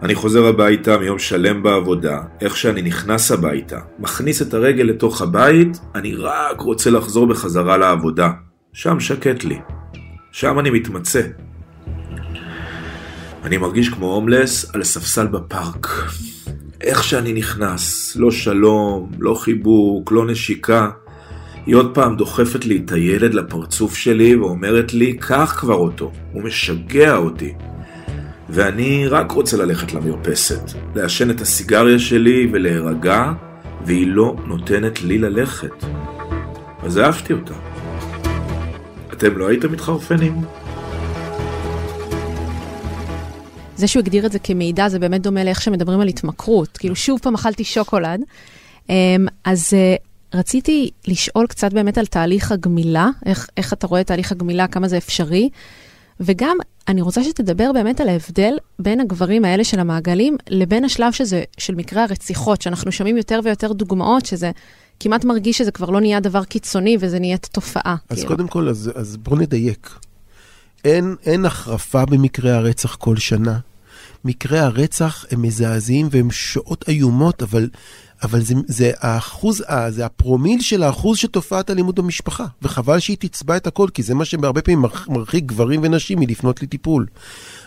אני 0.03 0.15
חוזר 0.15 0.47
הביתה 0.47 0.99
מיום 0.99 1.19
שלם 1.19 1.63
בעבודה, 1.63 2.23
איך 2.41 2.57
שאני 2.57 2.83
נכנס 2.83 3.31
הביתה, 3.31 3.79
מכניס 3.99 4.43
את 4.43 4.55
הרגל 4.55 4.85
לתוך 4.85 5.23
הבית, 5.23 5.79
אני 5.95 6.15
רק 6.15 6.61
רוצה 6.61 6.91
לחזור 6.91 7.27
בחזרה 7.27 7.77
לעבודה. 7.77 8.31
שם 8.73 9.01
שקט 9.01 9.45
לי. 9.45 9.59
שם 10.33 10.59
אני 10.59 10.71
מתמצא. 10.71 11.23
אני 13.45 13.57
מרגיש 13.57 13.89
כמו 13.89 14.15
הומלס 14.15 14.75
על 14.75 14.85
ספסל 14.85 15.27
בפארק. 15.27 15.89
איך 16.81 17.05
שאני 17.05 17.33
נכנס, 17.33 18.17
לא 18.17 18.31
שלום, 18.31 19.11
לא 19.19 19.35
חיבוק, 19.35 20.13
לא 20.13 20.27
נשיקה. 20.27 20.91
היא 21.67 21.75
עוד 21.75 21.95
פעם 21.95 22.17
דוחפת 22.17 22.65
לי 22.65 22.83
את 22.85 22.93
הילד 22.93 23.35
לפרצוף 23.35 23.97
שלי 23.97 24.37
ואומרת 24.37 24.95
לי, 24.95 25.17
קח 25.17 25.55
כבר 25.59 25.75
אותו, 25.75 26.13
הוא 26.33 26.43
משגע 26.43 27.17
אותי. 27.17 27.55
ואני 28.51 29.07
רק 29.07 29.33
רוצה 29.33 29.57
ללכת 29.57 29.95
למרפסת, 29.95 30.63
לעשן 30.95 31.31
את 31.31 31.41
הסיגריה 31.41 31.99
שלי 31.99 32.49
ולהירגע, 32.53 33.33
והיא 33.87 34.07
לא 34.07 34.37
נותנת 34.47 35.03
לי 35.03 35.19
ללכת. 35.19 35.85
אז 36.83 36.99
אהבתי 36.99 37.33
אותה. 37.33 37.55
אתם 39.13 39.39
לא 39.39 39.49
הייתם 39.49 39.73
מתחרפנים? 39.73 40.62
זה 43.83 43.89
שהוא 43.89 44.01
הגדיר 44.01 44.27
את 44.27 44.33
זה 44.33 44.39
כמידע, 44.39 44.89
זה 44.89 44.99
באמת 44.99 45.23
דומה 45.23 45.45
לאיך 45.45 45.63
שמדברים 45.63 46.01
על 46.01 46.09
התמכרות. 46.09 46.77
כאילו, 46.77 46.97
שוב 46.97 47.21
פעם 47.23 47.35
אכלתי 47.35 47.65
שוקולד. 47.65 48.21
אמ, 48.89 49.27
אז 49.45 49.75
אה, 49.75 49.95
רציתי 50.35 50.91
לשאול 51.09 51.47
קצת 51.47 51.73
באמת 51.73 51.99
על 51.99 52.07
תהליך 52.07 52.53
הגמילה, 52.53 53.09
איך, 53.27 53.49
איך 53.57 53.73
אתה 53.73 53.87
רואה 53.87 54.01
את 54.01 54.07
תהליך 54.07 54.33
הגמילה, 54.33 54.67
כמה 54.67 54.89
זה 54.89 54.97
אפשרי, 54.97 55.49
וגם 56.21 56.57
אני 56.89 57.01
רוצה 57.01 57.25
שתדבר 57.25 57.73
באמת 57.73 58.01
על 58.01 58.09
ההבדל 58.09 58.55
בין 58.79 59.01
הגברים 59.01 59.45
האלה 59.45 59.65
של 59.65 59.81
המעגלים 59.81 60.37
לבין 60.49 60.85
השלב 60.85 61.13
שזה, 61.13 61.43
של 61.59 61.75
מקרי 61.75 62.01
הרציחות, 62.01 62.63
שאנחנו 62.63 62.93
שומעים 62.93 63.17
יותר 63.17 63.41
ויותר 63.45 63.73
דוגמאות 63.73 64.27
שזה 64.27 64.51
כמעט 65.01 65.25
מרגיש 65.25 65.59
שזה 65.59 65.71
כבר 65.71 65.91
לא 65.91 66.01
נהיה 66.01 66.21
דבר 66.21 66.45
קיצוני 66.45 66.97
וזה 67.01 67.19
נהיית 67.19 67.49
תופעה. 67.53 67.97
אז 68.09 68.17
כאילו. 68.17 68.29
קודם 68.29 68.49
כל, 68.49 68.69
אז, 68.69 68.91
אז 68.95 69.17
בואו 69.17 69.37
נדייק. 69.37 69.91
אין, 70.85 71.17
אין 71.27 71.45
החרפה 71.45 72.07
במקרי 72.07 72.51
הרצח 72.51 72.95
כל 72.95 73.17
שנה. 73.17 73.59
מקרי 74.25 74.59
הרצח 74.59 75.25
הם 75.31 75.43
מזעזעים 75.43 76.09
והם 76.11 76.31
שעות 76.31 76.85
איומות, 76.89 77.43
אבל, 77.43 77.69
אבל 78.23 78.41
זה, 78.41 78.55
זה 78.67 78.91
האחוז, 78.99 79.63
זה 79.89 80.07
הפרומיל 80.07 80.61
של 80.61 80.83
האחוז 80.83 81.19
של 81.19 81.29
תופעת 81.29 81.71
אלימות 81.71 81.95
במשפחה. 81.95 82.47
וחבל 82.63 82.99
שהיא 82.99 83.17
תצבע 83.21 83.57
את 83.57 83.67
הכל, 83.67 83.89
כי 83.95 84.03
זה 84.03 84.15
מה 84.15 84.25
שהרבה 84.25 84.63
פעמים 84.63 84.83
מרחיק 85.09 85.45
גברים 85.45 85.81
ונשים 85.83 86.19
מלפנות 86.19 86.63
לטיפול. 86.63 87.07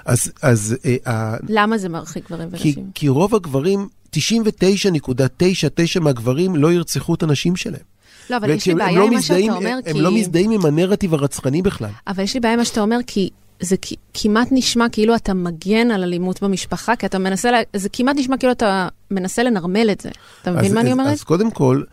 אז, 0.06 0.32
אז... 0.42 0.76
אה, 1.08 1.36
למה 1.50 1.78
זה 1.78 1.90
מרחיק 1.90 2.26
גברים 2.28 2.48
ונשים? 2.52 2.74
כי, 2.74 2.82
כי 2.94 3.08
רוב 3.08 3.36
הגברים, 3.36 3.88
99.99 4.16 6.00
מהגברים 6.02 6.56
לא 6.56 6.72
ירצחו 6.72 7.16
את 7.16 7.24
הנשים 7.24 7.56
שלהם. 7.56 7.96
לא, 8.30 8.38
אבל 8.38 8.50
יש 8.50 8.68
לי 8.68 8.76
בעיה 8.76 9.00
לא 9.00 9.06
עם 9.06 9.14
מה 9.14 9.22
שאתה 9.22 9.54
אומר, 9.54 9.70
הם, 9.70 9.82
כי... 9.82 9.90
הם 9.90 10.02
לא 10.02 10.12
מזדהים 10.12 10.52
עם 10.52 10.66
הנרטיב 10.66 11.14
הרצחני 11.14 11.62
בכלל. 11.62 11.90
אבל 12.08 12.24
יש 12.24 12.34
לי 12.34 12.40
בעיה 12.40 12.54
עם 12.54 12.60
מה 12.60 12.66
שאתה 12.66 12.82
אומר, 12.82 12.98
כי 13.08 13.30
זה 13.60 13.76
כמעט 14.14 14.48
נשמע 14.52 14.90
כאילו 14.92 15.16
אתה 15.16 15.34
מגן 15.34 15.92
על 15.92 16.04
אלימות 16.04 16.44
במשפחה, 16.44 16.96
כי 16.96 17.06
אתה 17.06 17.20
מנסה, 17.20 17.52
לה, 17.52 17.62
זה 17.76 17.90
כמעט 17.90 18.16
נשמע 18.20 18.38
כאילו 18.38 18.52
אתה 18.52 18.88
מנסה 19.12 19.44
לנרמל 19.44 19.90
את 19.92 20.02
זה. 20.02 20.10
אתה 20.42 20.52
מבין 20.52 20.66
אז, 20.66 20.72
מה 20.72 20.80
אז, 20.80 20.86
אני 20.86 20.94
אומרת? 20.94 21.08
אז 21.08 21.24
קודם 21.24 21.52
כל, 21.52 21.84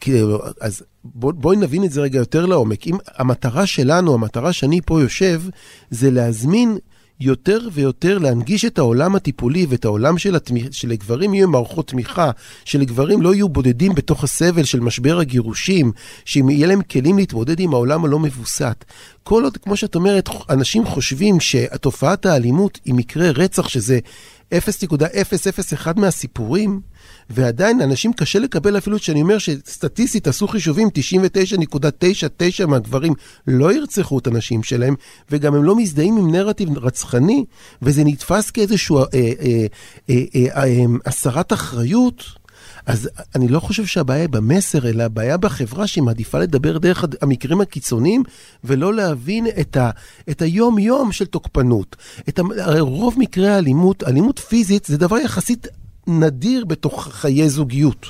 כאילו, 0.00 0.38
אז 0.60 0.82
בוא, 1.04 1.32
בואי 1.32 1.56
נבין 1.56 1.84
את 1.84 1.92
זה 1.92 2.00
רגע 2.00 2.18
יותר 2.18 2.46
לעומק. 2.46 2.86
אם 2.86 2.96
המטרה 3.16 3.66
שלנו, 3.66 4.14
המטרה 4.14 4.52
שאני 4.52 4.80
פה 4.86 5.00
יושב, 5.00 5.42
זה 5.90 6.10
להזמין 6.10 6.78
יותר 7.20 7.68
ויותר 7.72 8.18
להנגיש 8.18 8.64
את 8.64 8.78
העולם 8.78 9.16
הטיפולי 9.16 9.66
ואת 9.68 9.84
העולם 9.84 10.18
של 10.18 10.36
התמיך, 10.36 10.66
שלגברים 10.70 11.34
יהיו 11.34 11.48
מערכות 11.48 11.88
תמיכה, 11.88 12.30
שלגברים 12.64 13.22
לא 13.22 13.34
יהיו 13.34 13.48
בודדים 13.48 13.94
בתוך 13.94 14.24
הסבל 14.24 14.64
של 14.64 14.80
משבר 14.80 15.18
הגירושים, 15.18 15.92
שאם 16.24 16.50
יהיה 16.50 16.66
להם 16.66 16.82
כלים 16.82 17.18
להתמודד 17.18 17.60
עם 17.60 17.74
העולם 17.74 18.04
הלא 18.04 18.18
מבוסת. 18.18 18.84
כל 19.22 19.44
עוד, 19.44 19.56
כמו 19.56 19.76
שאת 19.76 19.94
אומרת, 19.94 20.28
אנשים 20.50 20.86
חושבים 20.86 21.40
שתופעת 21.40 22.26
האלימות 22.26 22.78
היא 22.84 22.94
מקרה 22.94 23.30
רצח, 23.30 23.68
שזה 23.68 23.98
0.001 24.54 25.92
מהסיפורים, 25.96 26.80
ועדיין 27.30 27.80
אנשים 27.80 28.12
קשה 28.12 28.38
לקבל 28.38 28.78
אפילו 28.78 28.98
שאני 28.98 29.22
אומר 29.22 29.38
שסטטיסטית 29.38 30.24
תעשו 30.24 30.48
חישובים, 30.48 30.88
99.99 32.62 32.66
מהגברים 32.66 33.12
לא 33.46 33.72
ירצחו 33.72 34.18
את 34.18 34.26
הנשים 34.26 34.62
שלהם, 34.62 34.94
וגם 35.30 35.54
הם 35.54 35.64
לא 35.64 35.76
מזדהים 35.76 36.16
עם 36.16 36.30
נרטיב 36.30 36.78
רצחני, 36.78 37.44
וזה 37.82 38.04
נתפס 38.04 38.50
כאיזשהו 38.50 38.98
אה, 38.98 39.04
אה, 39.14 39.20
אה, 39.40 39.66
אה, 40.10 40.24
אה, 40.34 40.64
אה, 40.64 40.84
הסרת 41.06 41.52
אחריות. 41.52 42.45
אז 42.86 43.10
אני 43.34 43.48
לא 43.48 43.60
חושב 43.60 43.86
שהבעיה 43.86 44.20
היא 44.20 44.28
במסר, 44.28 44.88
אלא 44.88 45.02
הבעיה 45.02 45.36
בחברה 45.36 45.86
שהיא 45.86 46.04
מעדיפה 46.04 46.38
לדבר 46.38 46.78
דרך 46.78 47.04
המקרים 47.22 47.60
הקיצוניים, 47.60 48.22
ולא 48.64 48.94
להבין 48.94 49.46
את, 49.60 49.76
ה, 49.76 49.90
את 50.30 50.42
היום-יום 50.42 51.12
של 51.12 51.24
תוקפנות. 51.24 51.96
ה, 52.38 52.80
רוב 52.80 53.14
מקרי 53.18 53.48
האלימות, 53.48 54.02
אלימות 54.02 54.38
פיזית 54.38 54.84
זה 54.84 54.98
דבר 54.98 55.18
יחסית 55.18 55.66
נדיר 56.06 56.64
בתוך 56.64 57.08
חיי 57.12 57.48
זוגיות. 57.48 58.06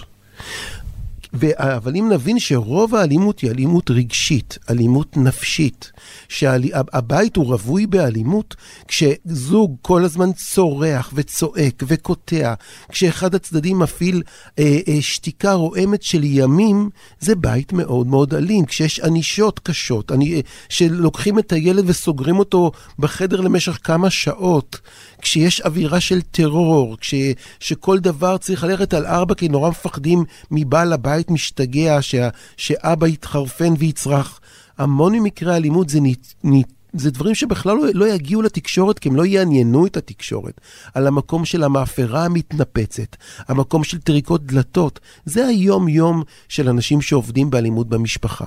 אבל 1.59 1.97
אם 1.97 2.09
נבין 2.13 2.39
שרוב 2.39 2.95
האלימות 2.95 3.41
היא 3.41 3.51
אלימות 3.51 3.91
רגשית, 3.91 4.59
אלימות 4.71 5.17
נפשית, 5.17 5.93
שהבית 6.29 7.37
הוא 7.37 7.47
רווי 7.47 7.87
באלימות, 7.87 8.57
כשזוג 8.89 9.77
כל 9.83 10.05
הזמן 10.05 10.33
צורח 10.33 11.13
וצועק 11.15 11.83
וקוטע, 11.87 12.55
כשאחד 12.89 13.35
הצדדים 13.35 13.79
מפעיל 13.79 14.23
אה, 14.59 14.79
אה, 14.89 14.97
שתיקה 15.01 15.53
רועמת 15.53 16.03
של 16.03 16.25
ימים, 16.25 16.91
זה 17.21 17.35
בית 17.35 17.73
מאוד 17.73 18.07
מאוד 18.07 18.35
אלים. 18.35 18.65
כשיש 18.65 19.01
ענישות 19.01 19.59
קשות, 19.59 20.13
אני, 20.13 20.35
אה, 20.35 20.41
שלוקחים 20.69 21.39
את 21.39 21.53
הילד 21.53 21.85
וסוגרים 21.87 22.39
אותו 22.39 22.73
בחדר 22.99 23.41
למשך 23.41 23.79
כמה 23.83 24.11
שעות, 24.11 24.81
כשיש 25.23 25.61
אווירה 25.61 26.01
של 26.01 26.21
טרור, 26.23 26.97
כש, 27.01 27.15
שכל 27.61 27.99
דבר 27.99 28.37
צריך 28.37 28.65
ללכת 28.65 28.95
על 28.95 29.07
ארבע 29.07 29.35
כי 29.35 29.49
נורא 29.49 29.71
מפחדים 29.71 30.25
מבעל 30.51 30.93
הבית 30.93 31.26
משתגע, 31.31 31.99
שה, 32.01 32.29
שאבא 32.57 33.07
יתחרפן 33.07 33.75
ויצרח. 33.79 34.41
המון 34.79 35.15
ממקרי 35.15 35.53
האלימות 35.53 35.89
זה 35.89 36.01
ני, 36.01 36.15
ני, 36.45 36.63
זה 36.93 37.11
דברים 37.11 37.35
שבכלל 37.35 37.77
לא, 37.77 37.85
לא 37.95 38.09
יגיעו 38.09 38.43
לתקשורת, 38.43 38.99
כי 38.99 39.09
הם 39.09 39.17
לא 39.17 39.27
יעניינו 39.27 39.87
את 39.87 39.97
התקשורת. 39.97 40.61
על 40.95 41.07
המקום 41.07 41.45
של 41.45 41.65
המאפרה 41.65 42.25
המתנפצת, 42.25 43.17
המקום 43.49 43.85
של 43.85 43.99
טריקות 43.99 44.47
דלתות. 44.47 45.01
זה 45.25 45.47
היום-יום 45.47 46.23
של 46.49 46.69
אנשים 46.69 47.03
שעובדים 47.03 47.51
באלימות 47.51 47.89
במשפחה. 47.89 48.45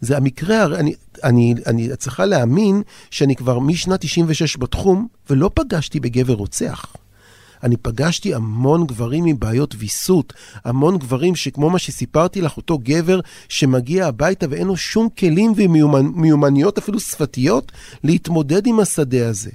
זה 0.00 0.16
המקרה, 0.16 0.64
אני, 0.64 0.94
אני, 1.24 1.54
אני 1.66 1.96
צריכה 1.96 2.24
להאמין 2.24 2.82
שאני 3.10 3.36
כבר 3.36 3.58
משנת 3.58 4.00
96 4.00 4.56
בתחום, 4.56 5.08
ולא 5.30 5.50
פגשתי 5.54 6.00
בגבר 6.00 6.34
רוצח. 6.34 6.96
אני 7.62 7.76
פגשתי 7.76 8.34
המון 8.34 8.86
גברים 8.86 9.24
עם 9.24 9.38
בעיות 9.38 9.74
ויסות, 9.78 10.32
המון 10.64 10.98
גברים 10.98 11.36
שכמו 11.36 11.70
מה 11.70 11.78
שסיפרתי 11.78 12.40
לך, 12.40 12.56
אותו 12.56 12.78
גבר 12.82 13.20
שמגיע 13.48 14.06
הביתה 14.06 14.46
ואין 14.50 14.66
לו 14.66 14.76
שום 14.76 15.08
כלים 15.18 15.52
ומיומנויות 15.56 16.78
אפילו 16.78 17.00
שפתיות 17.00 17.72
להתמודד 18.04 18.66
עם 18.66 18.80
השדה 18.80 19.28
הזה. 19.28 19.50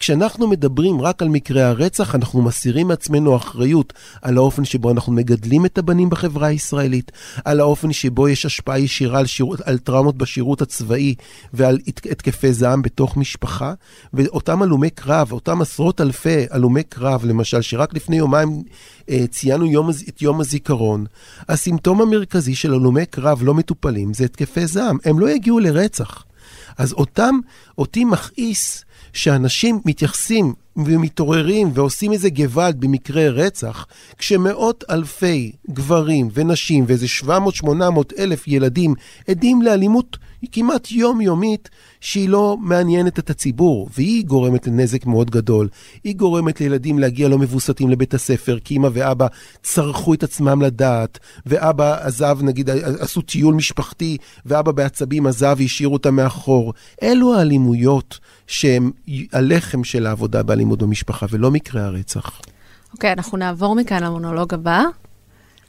כשאנחנו 0.00 0.48
מדברים 0.48 1.00
רק 1.00 1.22
על 1.22 1.28
מקרי 1.28 1.62
הרצח, 1.62 2.14
אנחנו 2.14 2.42
מסירים 2.42 2.88
מעצמנו 2.88 3.36
אחריות 3.36 3.92
על 4.22 4.36
האופן 4.36 4.64
שבו 4.64 4.90
אנחנו 4.90 5.12
מגדלים 5.12 5.66
את 5.66 5.78
הבנים 5.78 6.10
בחברה 6.10 6.46
הישראלית, 6.46 7.12
על 7.44 7.60
האופן 7.60 7.92
שבו 7.92 8.28
יש 8.28 8.46
השפעה 8.46 8.78
ישירה 8.78 9.18
על, 9.18 9.26
שירות, 9.26 9.60
על 9.60 9.78
טראומות 9.78 10.16
בשירות 10.16 10.62
הצבאי 10.62 11.14
ועל 11.52 11.78
התקפי 11.86 12.52
זעם 12.52 12.82
בתוך 12.82 13.16
משפחה, 13.16 13.74
ואותם 14.12 14.62
הלומי 14.62 14.90
קרב, 14.90 15.32
אותם 15.32 15.60
עשרות 15.60 16.00
אלפי 16.00 16.46
הלומי 16.50 16.82
קרב, 16.82 17.24
למשל, 17.24 17.62
שרק 17.62 17.94
לפני 17.94 18.16
יומיים 18.16 18.62
אה, 19.10 19.24
ציינו 19.30 19.66
יום, 19.66 19.90
את 20.08 20.22
יום 20.22 20.40
הזיכרון, 20.40 21.04
הסימפטום 21.48 22.00
המרכזי 22.00 22.54
של 22.54 22.74
הלומי 22.74 23.06
קרב 23.06 23.42
לא 23.42 23.54
מטופלים 23.54 24.14
זה 24.14 24.24
התקפי 24.24 24.66
זעם, 24.66 24.98
הם 25.04 25.18
לא 25.20 25.30
יגיעו 25.30 25.58
לרצח. 25.58 26.24
אז 26.78 26.92
אותם, 26.92 27.38
אותי 27.78 28.04
מכעיס 28.04 28.84
שאנשים 29.12 29.80
מתייחסים 29.84 30.54
ומתעוררים 30.76 31.70
ועושים 31.74 32.12
איזה 32.12 32.30
גוואלד 32.30 32.80
במקרה 32.80 33.28
רצח, 33.28 33.86
כשמאות 34.18 34.84
אלפי 34.90 35.52
גברים 35.70 36.28
ונשים 36.34 36.84
ואיזה 36.88 37.06
700-800 37.22 37.68
אלף 38.18 38.48
ילדים 38.48 38.94
עדים 39.28 39.62
לאלימות 39.62 40.16
כמעט 40.52 40.92
יומיומית 40.92 41.68
שהיא 42.00 42.28
לא 42.28 42.56
מעניינת 42.60 43.18
את 43.18 43.30
הציבור, 43.30 43.88
והיא 43.96 44.24
גורמת 44.24 44.66
לנזק 44.66 45.06
מאוד 45.06 45.30
גדול. 45.30 45.68
היא 46.04 46.16
גורמת 46.16 46.60
לילדים 46.60 46.98
להגיע 46.98 47.28
לא 47.28 47.38
מבוסתים 47.38 47.90
לבית 47.90 48.14
הספר, 48.14 48.58
כי 48.64 48.76
אמא 48.76 48.88
ואבא 48.92 49.26
צרחו 49.62 50.14
את 50.14 50.22
עצמם 50.22 50.62
לדעת, 50.62 51.18
ואבא 51.46 52.06
עזב, 52.06 52.38
נגיד, 52.42 52.70
עשו 53.00 53.22
טיול 53.22 53.54
משפחתי, 53.54 54.16
ואבא 54.46 54.72
בעצבים 54.72 55.26
עזב 55.26 55.56
והשאירו 55.58 55.92
אותם 55.92 56.16
מאחור. 56.16 56.74
אלו 57.02 57.34
האלימויות 57.34 58.18
שהן 58.48 58.90
הלחם 59.32 59.84
של 59.84 60.06
העבודה 60.06 60.42
באלימות 60.42 60.82
במשפחה, 60.82 61.26
ולא 61.30 61.50
מקרי 61.50 61.80
הרצח. 61.80 62.40
אוקיי, 62.92 63.10
okay, 63.10 63.12
אנחנו 63.12 63.38
נעבור 63.38 63.74
מכאן 63.74 64.02
למונולוג 64.02 64.54
הבא. 64.54 64.82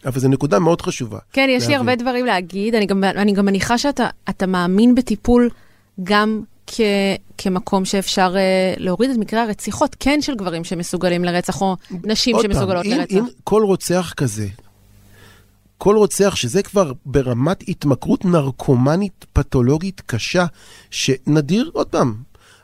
אבל 0.05 0.19
זו 0.19 0.27
נקודה 0.27 0.59
מאוד 0.59 0.81
חשובה. 0.81 1.19
כן, 1.33 1.48
יש 1.50 1.63
להבין. 1.63 1.69
לי 1.69 1.75
הרבה 1.75 1.95
דברים 1.95 2.25
להגיד. 2.25 2.75
אני 2.75 2.86
גם, 2.86 3.03
אני 3.03 3.31
גם 3.31 3.45
מניחה 3.45 3.77
שאתה 3.77 4.48
מאמין 4.48 4.95
בטיפול 4.95 5.50
גם 6.03 6.41
כ, 6.67 6.81
כמקום 7.38 7.86
שאפשר 7.86 8.33
uh, 8.36 8.79
להוריד 8.79 9.09
את 9.09 9.17
מקרי 9.17 9.39
הרציחות, 9.39 9.95
כן 10.00 10.21
של 10.21 10.36
גברים 10.36 10.63
שמסוגלים 10.63 11.24
לרצח, 11.24 11.62
או 11.62 11.75
נשים 11.91 12.36
שמסוגלות 12.41 12.86
פעם, 12.86 12.98
לרצח. 12.98 13.15
אם 13.15 13.25
כל 13.43 13.63
רוצח 13.63 14.13
כזה, 14.17 14.48
כל 15.77 15.95
רוצח 15.95 16.36
שזה 16.36 16.63
כבר 16.63 16.91
ברמת 17.05 17.63
התמכרות 17.67 18.25
נרקומנית 18.25 19.25
פתולוגית 19.33 20.01
קשה, 20.05 20.45
שנדיר, 20.91 21.69
עוד 21.74 21.88
פעם, 21.88 22.15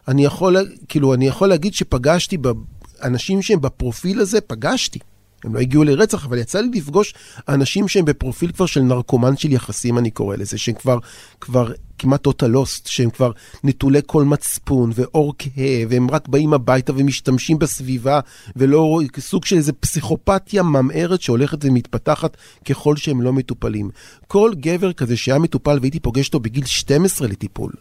אני 0.08 0.26
יכול, 0.26 0.58
כאילו, 0.88 1.14
אני 1.14 1.28
יכול 1.28 1.50
להגיד 1.50 1.74
שפגשתי 1.74 2.38
באנשים 2.38 3.42
שהם 3.42 3.62
בפרופיל 3.62 4.20
הזה, 4.20 4.42
פגשתי. 4.42 5.00
הם 5.44 5.56
לא 5.56 5.60
הגיעו 5.60 5.84
לרצח, 5.84 6.26
אבל 6.26 6.38
יצא 6.38 6.62
לי 6.62 6.70
לפגוש 6.74 7.14
אנשים 7.50 7.88
שהם 7.88 8.06
בפרופיל 8.06 8.52
כבר 8.52 8.66
של 8.66 8.82
נרקומן 8.82 9.38
של 9.38 9.52
יחסים, 9.52 9.98
אני 9.98 10.12
קורא 10.12 10.36
לזה, 10.36 10.58
שהם 10.58 10.76
כבר, 10.76 10.98
כבר 11.42 11.72
כמעט 12.00 12.28
total 12.28 12.56
lost, 12.56 12.82
שהם 12.86 13.10
כבר 13.10 13.32
נטולי 13.64 14.00
כל 14.06 14.24
מצפון 14.24 14.92
ואור 14.96 15.34
כהה, 15.40 15.86
והם 15.90 16.12
רק 16.12 16.28
באים 16.28 16.54
הביתה 16.54 16.94
ומשתמשים 16.96 17.60
בסביבה, 17.60 18.20
ולא 18.56 19.00
סוג 19.20 19.46
של 19.46 19.56
איזה 19.56 19.74
פסיכופתיה 19.74 20.64
ממארת 20.64 21.22
שהולכת 21.22 21.58
ומתפתחת 21.62 22.38
ככל 22.66 22.96
שהם 22.96 23.22
לא 23.22 23.34
מטופלים. 23.34 23.90
כל 24.28 24.52
גבר 24.56 24.94
כזה 24.94 25.18
שהיה 25.18 25.40
מטופל 25.40 25.78
והייתי 25.82 26.00
פוגש 26.00 26.28
אותו 26.28 26.40
בגיל 26.40 26.66
12 26.66 27.28
לטיפול. 27.28 27.72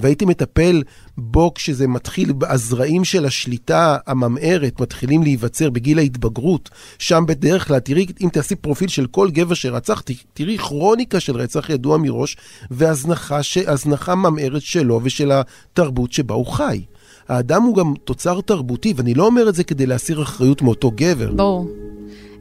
והייתי 0.00 0.24
מטפל 0.24 0.82
בו 1.18 1.54
כשזה 1.54 1.88
מתחיל, 1.88 2.32
הזרעים 2.48 3.04
של 3.04 3.24
השליטה 3.24 3.96
הממארת 4.06 4.80
מתחילים 4.80 5.22
להיווצר 5.22 5.70
בגיל 5.70 5.98
ההתבגרות. 5.98 6.70
שם 6.98 7.24
בדרך 7.28 7.68
כלל, 7.68 7.78
תראי, 7.78 8.06
אם 8.20 8.28
תעשי 8.32 8.54
פרופיל 8.54 8.88
של 8.88 9.06
כל 9.06 9.30
גבר 9.30 9.54
שרצח, 9.54 10.02
תראי 10.34 10.58
כרוניקה 10.58 11.20
של 11.20 11.36
רצח 11.36 11.70
ידוע 11.70 11.98
מראש, 11.98 12.36
והזנחה 12.70 14.14
ממארת 14.14 14.62
שלו 14.62 15.00
ושל 15.02 15.30
התרבות 15.32 16.12
שבה 16.12 16.34
הוא 16.34 16.46
חי. 16.46 16.82
האדם 17.28 17.62
הוא 17.62 17.76
גם 17.76 17.94
תוצר 18.04 18.40
תרבותי, 18.40 18.94
ואני 18.96 19.14
לא 19.14 19.26
אומר 19.26 19.48
את 19.48 19.54
זה 19.54 19.64
כדי 19.64 19.86
להסיר 19.86 20.22
אחריות 20.22 20.62
מאותו 20.62 20.90
גבר. 20.94 21.32
ברור. 21.32 21.68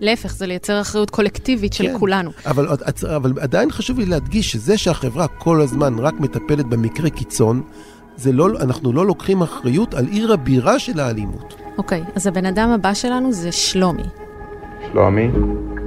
להפך, 0.02 0.34
זה 0.34 0.46
לייצר 0.46 0.82
אחריות 0.82 1.10
קולקטיבית 1.10 1.74
של 1.74 1.88
כן, 1.88 1.96
כולנו. 2.00 2.32
אבל, 2.46 2.68
אבל 3.16 3.34
עדיין 3.40 3.72
חשוב 3.72 4.00
לי 4.00 4.06
להדגיש 4.06 4.52
שזה 4.52 4.78
שהחברה 4.78 5.28
כל 5.28 5.62
הזמן 5.62 6.00
רק 6.00 6.20
מטפלת 6.20 6.66
במקרה 6.66 7.10
קיצון, 7.10 7.62
זה 8.16 8.32
לא, 8.32 8.48
אנחנו 8.62 8.94
לא 8.94 9.06
לוקחים 9.06 9.42
אחריות 9.42 9.94
על 9.94 10.06
עיר 10.06 10.34
הבירה 10.34 10.80
של 10.80 11.00
האלימות. 11.00 11.56
אוקיי, 11.78 12.04
אז 12.16 12.28
הבן 12.28 12.46
אדם 12.46 12.70
הבא 12.70 12.94
שלנו 12.94 13.32
זה 13.34 13.52
שלומי. 13.52 14.04
שלומי, 14.92 15.28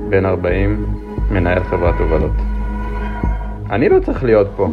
בן 0.09 0.27
40, 0.27 0.95
מנהל 1.31 1.65
חברת 1.65 1.95
הובלות. 2.01 2.33
אני 3.71 3.89
לא 3.89 4.01
צריך 4.01 4.25
להיות 4.25 4.49
פה. 4.57 4.69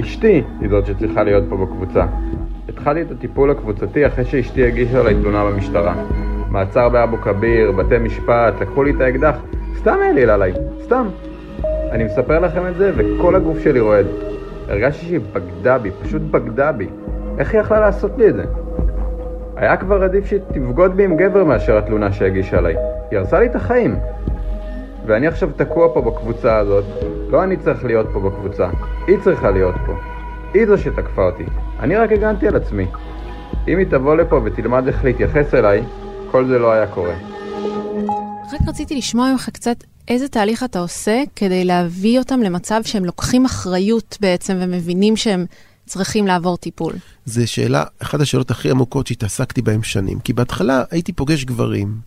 אשתי 0.00 0.42
היא 0.60 0.68
זאת 0.70 0.86
שצריכה 0.86 1.22
להיות 1.22 1.44
פה 1.48 1.56
בקבוצה. 1.56 2.06
התחלתי 2.68 3.02
את 3.02 3.10
הטיפול 3.10 3.50
הקבוצתי 3.50 4.06
אחרי 4.06 4.24
שאשתי 4.24 4.66
הגישה 4.66 5.00
עליי 5.00 5.14
תלונה 5.14 5.44
במשטרה. 5.44 5.94
מעצר 6.54 6.88
באבו 6.88 7.16
כביר, 7.16 7.72
בתי 7.72 7.98
משפט, 7.98 8.54
לקחו 8.60 8.82
לי 8.82 8.90
את 8.90 9.00
האקדח, 9.00 9.36
סתם 9.76 9.96
העליל 10.02 10.30
עליי, 10.30 10.52
סתם. 10.82 11.06
אני 11.90 12.04
מספר 12.04 12.38
לכם 12.38 12.66
את 12.66 12.76
זה 12.76 12.92
וכל 12.96 13.34
הגוף 13.34 13.58
שלי 13.58 13.80
רועד. 13.80 14.06
הרגשתי 14.68 15.06
שהיא 15.06 15.20
בגדה 15.32 15.78
בי, 15.78 15.90
פשוט 16.02 16.22
בגדה 16.22 16.72
בי. 16.72 16.88
איך 17.38 17.52
היא 17.52 17.60
יכלה 17.60 17.80
לעשות 17.80 18.18
לי 18.18 18.28
את 18.28 18.34
זה? 18.34 18.44
היה 19.56 19.76
כבר 19.76 20.02
עדיף 20.02 20.26
שתבגוד 20.26 20.96
בי 20.96 21.04
עם 21.04 21.16
גבר 21.16 21.44
מאשר 21.44 21.78
התלונה 21.78 22.12
שהגישה 22.12 22.58
עליי. 22.58 22.76
היא 23.10 23.18
הרסה 23.18 23.40
לי 23.40 23.46
את 23.46 23.54
החיים. 23.56 23.96
ואני 25.06 25.26
עכשיו 25.26 25.48
תקוע 25.56 25.88
פה 25.94 26.00
בקבוצה 26.00 26.58
הזאת. 26.58 26.84
לא 27.30 27.44
אני 27.44 27.56
צריך 27.56 27.84
להיות 27.84 28.06
פה 28.12 28.20
בקבוצה, 28.20 28.68
היא 29.06 29.18
צריכה 29.18 29.50
להיות 29.50 29.74
פה. 29.86 29.92
היא 30.54 30.66
זו 30.66 30.78
שתקפה 30.78 31.22
אותי. 31.22 31.44
אני 31.80 31.96
רק 31.96 32.12
הגנתי 32.12 32.48
על 32.48 32.56
עצמי. 32.56 32.86
אם 33.68 33.78
היא 33.78 33.86
תבוא 33.90 34.16
לפה 34.16 34.40
ותלמד 34.44 34.86
איך 34.86 35.04
להתייחס 35.04 35.54
אליי, 35.54 35.82
כל 36.34 36.46
זה 36.46 36.58
לא 36.58 36.72
היה 36.72 36.86
קורה. 36.86 37.14
רק 38.52 38.60
רציתי 38.68 38.96
לשמוע 38.96 39.32
ממך 39.32 39.50
קצת 39.50 39.76
איזה 40.08 40.28
תהליך 40.28 40.62
אתה 40.62 40.78
עושה 40.78 41.22
כדי 41.36 41.64
להביא 41.64 42.18
אותם 42.18 42.40
למצב 42.40 42.80
שהם 42.84 43.04
לוקחים 43.04 43.44
אחריות 43.44 44.18
בעצם 44.20 44.56
ומבינים 44.60 45.16
שהם 45.16 45.46
צריכים 45.86 46.26
לעבור 46.26 46.56
טיפול. 46.56 46.92
זו 47.26 47.42
שאלה, 47.46 47.84
אחת 47.98 48.20
השאלות 48.20 48.50
הכי 48.50 48.70
עמוקות 48.70 49.06
שהתעסקתי 49.06 49.62
בהן 49.62 49.82
שנים. 49.82 50.18
כי 50.18 50.32
בהתחלה 50.32 50.84
הייתי 50.90 51.12
פוגש 51.12 51.44
גברים 51.44 52.00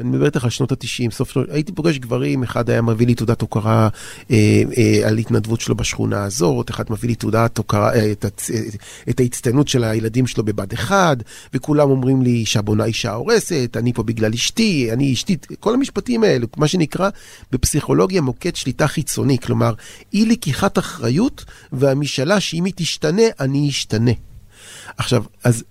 אני 0.00 0.08
מדבר 0.08 0.26
איתך 0.26 0.44
על 0.44 0.50
שנות 0.50 0.72
ה-90, 0.72 1.10
סוף 1.10 1.30
שנות, 1.30 1.46
הייתי 1.50 1.72
פוגש 1.72 1.98
גברים, 1.98 2.42
אחד 2.42 2.70
היה 2.70 2.82
מביא 2.82 3.06
לי 3.06 3.14
תעודת 3.14 3.40
הוקרה 3.40 3.88
אה, 4.30 4.62
אה, 4.78 5.08
על 5.08 5.18
התנדבות 5.18 5.60
שלו 5.60 5.74
בשכונה 5.74 6.24
הזאת, 6.24 6.70
אחד 6.70 6.84
מביא 6.90 7.08
לי 7.08 7.14
תעודת 7.14 7.58
הוקרה, 7.58 7.94
אה, 7.94 8.12
את, 8.12 8.24
אה, 8.24 8.60
את 9.08 9.20
ההצטיינות 9.20 9.68
של 9.68 9.84
הילדים 9.84 10.26
שלו 10.26 10.44
בבד 10.44 10.72
אחד, 10.72 11.16
וכולם 11.54 11.90
אומרים 11.90 12.22
לי 12.22 12.30
אישה 12.30 12.62
בונה 12.62 12.84
אישה 12.84 13.12
הורסת, 13.12 13.76
אני 13.78 13.92
פה 13.92 14.02
בגלל 14.02 14.32
אשתי, 14.32 14.92
אני 14.92 15.12
אשתי, 15.12 15.36
כל 15.60 15.74
המשפטים 15.74 16.24
האלו, 16.24 16.46
מה 16.56 16.68
שנקרא 16.68 17.10
בפסיכולוגיה 17.52 18.20
מוקד 18.20 18.56
שליטה 18.56 18.86
חיצוני, 18.86 19.38
כלומר, 19.38 19.74
אי 20.12 20.26
לקיחת 20.26 20.78
אחריות 20.78 21.44
והמשאלה 21.72 22.40
שאם 22.40 22.64
היא 22.64 22.72
תשתנה, 22.76 23.22
אני 23.40 23.68
אשתנה. 23.68 24.12
עכשיו, 24.96 25.24
אז 25.44 25.64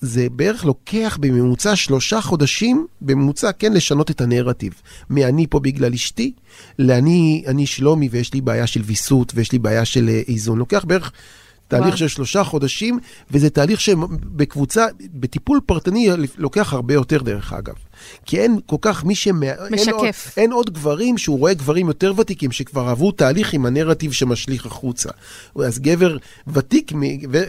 זה 0.00 0.26
בערך 0.32 0.64
לוקח 0.64 1.18
בממוצע 1.20 1.76
שלושה 1.76 2.20
חודשים, 2.20 2.86
בממוצע, 3.00 3.52
כן, 3.52 3.72
לשנות 3.72 4.10
את 4.10 4.20
הנרטיב. 4.20 4.72
מאני 5.10 5.46
פה 5.46 5.60
בגלל 5.60 5.94
אשתי, 5.94 6.32
לאני 6.78 7.44
אני 7.46 7.66
שלומי 7.66 8.08
ויש 8.08 8.34
לי 8.34 8.40
בעיה 8.40 8.66
של 8.66 8.82
ויסות 8.84 9.32
ויש 9.34 9.52
לי 9.52 9.58
בעיה 9.58 9.84
של 9.84 10.08
אה, 10.08 10.22
איזון. 10.28 10.58
לוקח 10.58 10.84
בערך 10.84 11.12
תהליך 11.68 11.86
וואו. 11.86 11.98
של 11.98 12.08
שלושה 12.08 12.44
חודשים, 12.44 12.98
וזה 13.30 13.50
תהליך 13.50 13.80
שבקבוצה, 13.80 14.86
בטיפול 15.14 15.60
פרטני, 15.66 16.08
לוקח 16.38 16.72
הרבה 16.72 16.94
יותר 16.94 17.22
דרך 17.22 17.52
אגב. 17.52 17.74
כי 18.26 18.40
אין 18.40 18.58
כל 18.66 18.76
כך 18.80 19.04
מי 19.04 19.14
ש... 19.14 19.28
משקף. 19.70 19.82
אין 19.86 19.94
עוד, 19.94 20.06
אין 20.36 20.52
עוד 20.52 20.70
גברים 20.74 21.18
שהוא 21.18 21.38
רואה 21.38 21.54
גברים 21.54 21.88
יותר 21.88 22.12
ותיקים 22.16 22.52
שכבר 22.52 22.88
עברו 22.88 23.12
תהליך 23.12 23.52
עם 23.52 23.66
הנרטיב 23.66 24.12
שמשליך 24.12 24.66
החוצה. 24.66 25.10
אז 25.64 25.78
גבר 25.78 26.16
ותיק, 26.46 26.92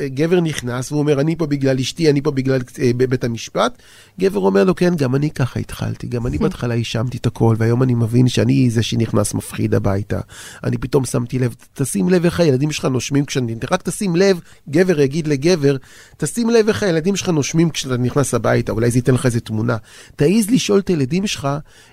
גבר 0.05 0.39
נכנס 0.39 0.91
והוא 0.91 0.99
אומר, 0.99 1.21
אני 1.21 1.35
פה 1.35 1.45
בגלל 1.45 1.79
אשתי, 1.79 2.09
אני 2.09 2.21
פה 2.21 2.31
בגלל 2.31 2.61
אה, 2.79 2.91
בית 2.93 3.23
המשפט. 3.23 3.81
גבר 4.19 4.39
אומר 4.39 4.63
לו, 4.63 4.75
כן, 4.75 4.95
גם 4.95 5.15
אני 5.15 5.31
ככה 5.31 5.59
התחלתי, 5.59 6.07
גם 6.07 6.27
אני 6.27 6.37
בהתחלה 6.47 6.73
האשמתי 6.73 7.17
את 7.17 7.25
הכל, 7.25 7.55
והיום 7.57 7.83
אני 7.83 7.93
מבין 7.93 8.27
שאני 8.27 8.69
זה 8.69 8.83
שנכנס 8.83 9.33
מפחיד 9.33 9.73
הביתה. 9.73 10.19
אני 10.63 10.77
פתאום 10.77 11.05
שמתי 11.05 11.39
לב, 11.39 11.55
תשים 11.73 12.09
לב 12.09 12.25
איך 12.25 12.39
הילדים 12.39 12.71
שלך 12.71 12.85
נושמים 12.85 13.25
כשאני... 13.25 13.55
רק 13.71 13.81
תשים 13.81 14.15
לב, 14.15 14.39
גבר 14.69 15.01
יגיד 15.01 15.27
לגבר, 15.27 15.75
תשים 16.17 16.49
לב 16.49 16.67
איך 16.67 16.83
הילדים 16.83 17.15
שלך 17.15 17.29
נושמים 17.29 17.69
כשאתה 17.69 17.97
נכנס 17.97 18.33
הביתה, 18.33 18.71
אולי 18.71 18.91
זה 18.91 18.97
ייתן 18.97 19.13
לך 19.13 19.25
איזה 19.25 19.39
תמונה. 19.39 19.77
תעיז 20.37 20.49
לשאול 20.49 20.79
את 20.79 20.87
הילדים 20.87 21.27
שלך 21.27 21.47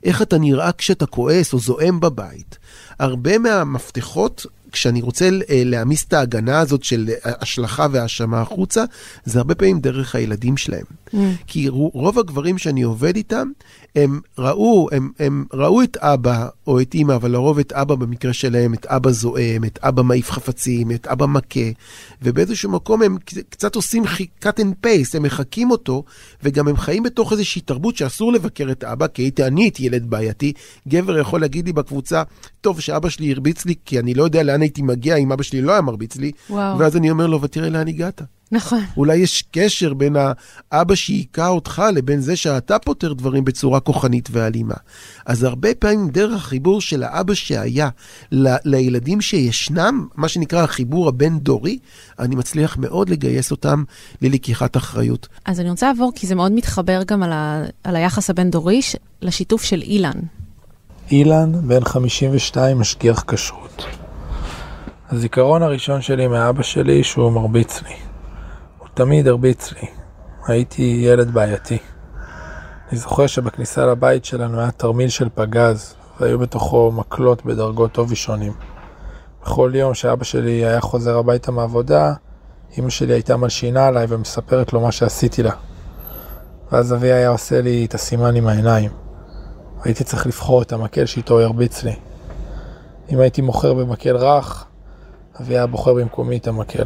איך 0.05 0.23
אתה 0.23 0.39
נראה 0.39 0.73
כשאתה 0.73 1.07
כועס 1.07 1.53
או 1.53 1.59
זועם 1.59 2.01
בבית. 2.01 2.59
הרבה 2.99 3.39
מהמפתחות 3.39 4.47
כשאני 4.75 5.03
רוצה 5.03 5.25
אה, 5.51 5.63
להעמיס 5.65 6.05
את 6.05 6.13
ההגנה 6.13 6.61
הזאת 6.61 6.85
של 6.85 7.11
אה, 7.11 7.33
השלכה 7.41 7.87
והאשמה 7.93 8.41
החוצה, 8.41 8.85
זה 9.25 9.39
הרבה 9.39 9.55
פעמים 9.55 9.81
דרך 9.81 10.15
הילדים 10.15 10.57
שלהם. 10.57 10.85
Mm. 11.15 11.17
כי 11.47 11.69
רוב 11.69 12.19
הגברים 12.19 12.59
שאני 12.59 12.83
עובד 12.83 13.17
איתם, 13.17 13.49
הם 13.97 14.21
ראו, 14.39 14.89
הם, 14.93 15.11
הם 15.19 15.45
ראו 15.53 15.83
את 15.83 15.97
אבא 15.97 16.49
או 16.67 16.81
את 16.81 16.95
אימא, 16.95 17.13
אבל 17.13 17.31
לרוב 17.31 17.59
את 17.59 17.73
אבא 17.73 17.95
במקרה 17.95 18.33
שלהם, 18.33 18.75
את 18.75 18.87
אבא 18.87 19.11
זועם, 19.11 19.65
את 19.65 19.79
אבא 19.83 20.03
מעיף 20.03 20.31
חפצים, 20.31 20.91
את 20.91 21.07
אבא 21.07 21.27
מכה, 21.27 21.61
ובאיזשהו 22.23 22.71
מקום 22.71 23.03
הם 23.03 23.17
קצת 23.51 23.75
עושים 23.75 24.05
cut 24.45 24.59
and 24.61 24.87
paste, 24.87 25.17
הם 25.17 25.23
מחקים 25.23 25.71
אותו, 25.71 26.05
וגם 26.43 26.69
הם 26.69 26.77
חיים 26.77 27.03
בתוך 27.03 27.33
איזושהי 27.33 27.63
תרבות 27.63 27.97
שאסור 27.97 28.33
לבקר 28.33 28.69
את 28.71 28.85
אבא, 28.85 29.07
כי 29.07 29.23
הייתי, 29.23 29.45
אני 29.45 29.63
הייתי 29.63 29.83
ילד 29.83 30.11
בעייתי. 30.11 30.53
גבר 30.89 31.19
יכול 31.19 31.41
להגיד 31.41 31.67
לי 31.67 31.73
בקבוצה, 31.73 32.23
טוב, 32.61 32.81
שאבא 32.81 33.09
שלי 33.09 33.33
הרביץ 33.33 33.65
לי, 33.65 33.75
כי 33.85 33.99
אני 33.99 34.15
לא 34.15 34.25
יודע 34.25 34.43
לאן 34.43 34.63
הייתי 34.65 34.83
מגיע 34.83 35.17
אם 35.17 35.33
אבא 35.33 35.43
שלי 35.43 35.63
לא 35.63 35.73
היה 35.73 35.81
מרביץ 35.81 36.17
לי, 36.17 36.33
וואו. 36.51 36.79
ואז 36.79 36.97
אני 36.97 37.11
אומר 37.11 37.27
לו, 37.27 37.41
ותראה 37.43 37.69
לאן 37.69 37.89
הגעת. 37.89 38.23
נכון. 38.53 38.81
אולי 38.97 39.17
יש 39.17 39.45
קשר 39.53 39.95
בין 39.95 40.17
האבא 40.73 40.95
שהיכה 40.95 41.49
אותך 41.49 41.83
לבין 41.95 42.21
זה 42.21 42.37
שאתה 42.37 42.79
פותר 42.79 43.13
דברים 43.13 43.45
בצורה 43.45 43.81
כוחנית 43.81 44.29
ואלימה. 44.33 44.75
אז 45.27 45.43
הרבה 45.45 45.75
פעמים 45.75 46.09
דרך 46.09 46.45
החיבור 46.45 46.81
של 46.81 47.03
האבא 47.03 47.35
שהיה 47.35 47.89
ל- 48.33 48.57
לילדים 48.65 49.21
שישנם, 49.21 50.07
מה 50.17 50.29
שנקרא 50.29 50.63
החיבור 50.63 51.09
הבין-דורי, 51.09 51.79
אני 52.19 52.37
מצליח 52.37 52.77
מאוד 52.79 53.09
לגייס 53.09 53.51
אותם 53.51 53.85
ללקיחת 54.23 54.77
אחריות. 54.77 55.29
אז 55.45 55.61
אני 55.61 55.71
רוצה 55.71 55.87
לעבור, 55.89 56.13
כי 56.15 56.27
זה 56.27 56.35
מאוד 56.35 56.53
מתחבר 56.53 57.03
גם 57.07 57.23
על, 57.23 57.33
ה- 57.33 57.65
על 57.85 57.97
היחס 57.97 58.31
הבין-דורי, 58.31 58.83
ש- 58.83 58.97
לשיתוף 59.23 59.63
של 59.63 59.83
אילן. 59.83 60.21
אילן, 61.11 61.53
בן 61.69 61.85
52, 61.85 62.79
משגיח 62.79 63.25
כשרות. 63.29 63.85
הזיכרון 65.15 65.63
הראשון 65.63 66.03
שלי 66.03 66.29
מאבא 66.29 66.63
שלי 66.63 67.05
שהוא 67.05 67.33
מרביץ 67.33 67.83
לי. 67.83 67.95
תמיד 68.95 69.29
הרביץ 69.29 69.73
לי. 69.73 69.89
הייתי 70.47 71.01
ילד 71.05 71.31
בעייתי. 71.31 71.79
אני 72.91 72.99
זוכר 72.99 73.27
שבכניסה 73.27 73.87
לבית 73.87 74.25
שלנו 74.25 74.61
היה 74.61 74.71
תרמיל 74.71 75.09
של 75.09 75.29
פגז, 75.35 75.95
והיו 76.21 76.39
בתוכו 76.39 76.93
מקלות 76.93 77.45
בדרגות 77.45 77.97
עובי 77.97 78.17
שונים. 78.17 78.53
בכל 79.43 79.73
יום 79.75 79.95
שאבא 79.95 80.25
שלי 80.25 80.65
היה 80.65 80.81
חוזר 80.81 81.19
הביתה 81.19 81.53
מעבודה, 81.53 82.15
אמא 82.79 82.91
שלי 82.91 83.13
הייתה 83.13 83.37
מלשינה 83.37 83.87
עליי 83.87 84.07
ומספרת 84.09 84.73
לו 84.73 84.81
מה 84.81 84.93
שעשיתי 84.93 85.43
לה. 85.43 85.53
ואז 86.73 86.93
אבי 86.93 87.13
היה 87.13 87.29
עושה 87.29 87.61
לי 87.61 87.85
את 87.85 87.95
הסימן 87.95 88.37
עם 88.37 88.47
העיניים. 88.47 88.91
הייתי 89.83 90.05
צריך 90.05 90.27
לבחור 90.27 90.63
את 90.63 90.73
המקל 90.73 91.07
שאיתו 91.07 91.41
הרביץ 91.41 91.85
לי. 91.85 91.95
אם 93.13 93.21
הייתי 93.21 93.43
מוכר 93.43 93.75
במקל 93.75 94.17
רך, 94.17 94.67
אבי 95.41 95.55
היה 95.55 95.67
בוחר 95.67 95.95
במקומי 95.95 96.37
את 96.37 96.47
המקל. 96.47 96.85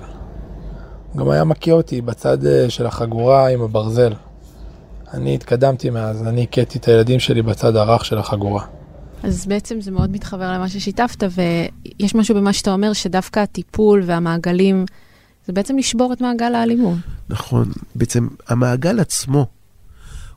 גם 1.17 1.31
היה 1.31 1.45
מכה 1.45 1.73
אותי 1.73 2.01
בצד 2.01 2.47
אה, 2.47 2.71
של 2.71 2.87
החגורה 2.87 3.49
עם 3.49 3.63
הברזל. 3.63 4.13
אני 5.15 5.35
התקדמתי 5.35 5.91
מאז, 5.91 6.27
אני 6.27 6.43
הכיתי 6.43 6.79
את 6.79 6.89
הילדים 6.89 7.21
שלי 7.21 7.43
בצד 7.43 7.77
הרך 7.77 8.05
של 8.05 8.19
החגורה. 8.19 8.65
אז 9.23 9.47
בעצם 9.47 9.81
זה 9.81 9.91
מאוד 9.91 10.11
מתחבר 10.11 10.53
למה 10.53 10.69
ששיתפת, 10.69 11.23
ויש 11.31 12.15
משהו 12.15 12.35
במה 12.35 12.53
שאתה 12.53 12.73
אומר, 12.73 12.93
שדווקא 12.93 13.41
הטיפול 13.41 14.03
והמעגלים, 14.07 14.85
זה 15.47 15.53
בעצם 15.53 15.79
לשבור 15.79 16.13
את 16.13 16.21
מעגל 16.21 16.55
האלימות. 16.55 16.99
נכון, 17.29 17.65
בעצם 17.95 18.29
המעגל 18.49 19.01
עצמו 19.01 19.47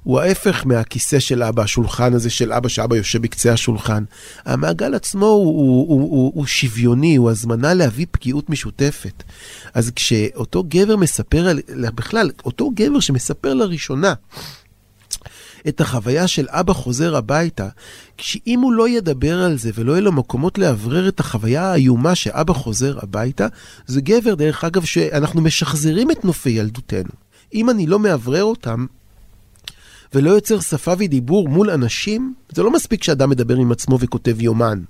הוא 0.04 0.20
ההפך 0.20 0.66
מהכיסא 0.66 1.20
של 1.20 1.44
אבא, 1.44 1.64
השולחן 1.64 2.14
הזה 2.14 2.30
של 2.30 2.54
אבא, 2.54 2.70
שאבא 2.70 2.96
יושב 2.96 3.22
בקצה 3.22 3.54
השולחן. 3.54 4.04
המעגל 4.46 4.96
עצמו 4.96 5.26
הוא, 5.26 5.46
הוא, 5.46 5.88
הוא, 5.88 6.02
הוא, 6.02 6.32
הוא 6.36 6.46
שוויוני, 6.46 7.16
הוא 7.16 7.30
הזמנה 7.30 7.74
להביא 7.74 8.06
פגיעות 8.12 8.50
משותפת. 8.50 9.24
אז 9.74 9.92
כשאותו 9.96 10.64
גבר 10.68 10.96
מספר, 10.96 11.48
על, 11.48 11.60
בכלל, 11.96 12.32
אותו 12.46 12.72
גבר 12.76 13.00
שמספר 13.00 13.54
לראשונה, 13.54 14.14
את 15.68 15.82
החוויה 15.82 16.28
של 16.28 16.46
אבא 16.50 16.74
חוזר 16.74 17.16
הביתה, 17.16 17.68
שאם 18.18 18.60
הוא 18.60 18.74
לא 18.74 18.90
ידבר 18.90 19.44
על 19.44 19.58
זה 19.58 19.72
ולא 19.76 19.92
יהיה 19.92 20.02
לו 20.02 20.12
מקומות 20.12 20.58
לאוורר 20.58 21.08
את 21.08 21.20
החוויה 21.20 21.72
האיומה 21.72 22.16
שאבא 22.16 22.54
חוזר 22.54 23.00
הביתה, 23.02 23.48
זה 23.88 24.02
גבר, 24.02 24.36
דרך 24.36 24.64
אגב, 24.64 24.84
שאנחנו 24.84 25.42
משחזרים 25.42 26.12
את 26.12 26.26
נופי 26.26 26.50
ילדותנו. 26.50 27.10
אם 27.54 27.70
אני 27.70 27.88
לא 27.88 28.00
מאוורר 28.00 28.44
אותם, 28.44 28.86
ולא 30.14 30.30
יוצר 30.30 30.60
שפה 30.60 30.94
ודיבור 30.98 31.50
מול 31.50 31.70
אנשים, 31.70 32.34
זה 32.52 32.64
לא 32.64 32.72
מספיק 32.72 33.04
שאדם 33.04 33.30
מדבר 33.30 33.56
עם 33.56 33.72
עצמו 33.72 33.98
וכותב 34.00 34.42
יומן. 34.42 34.82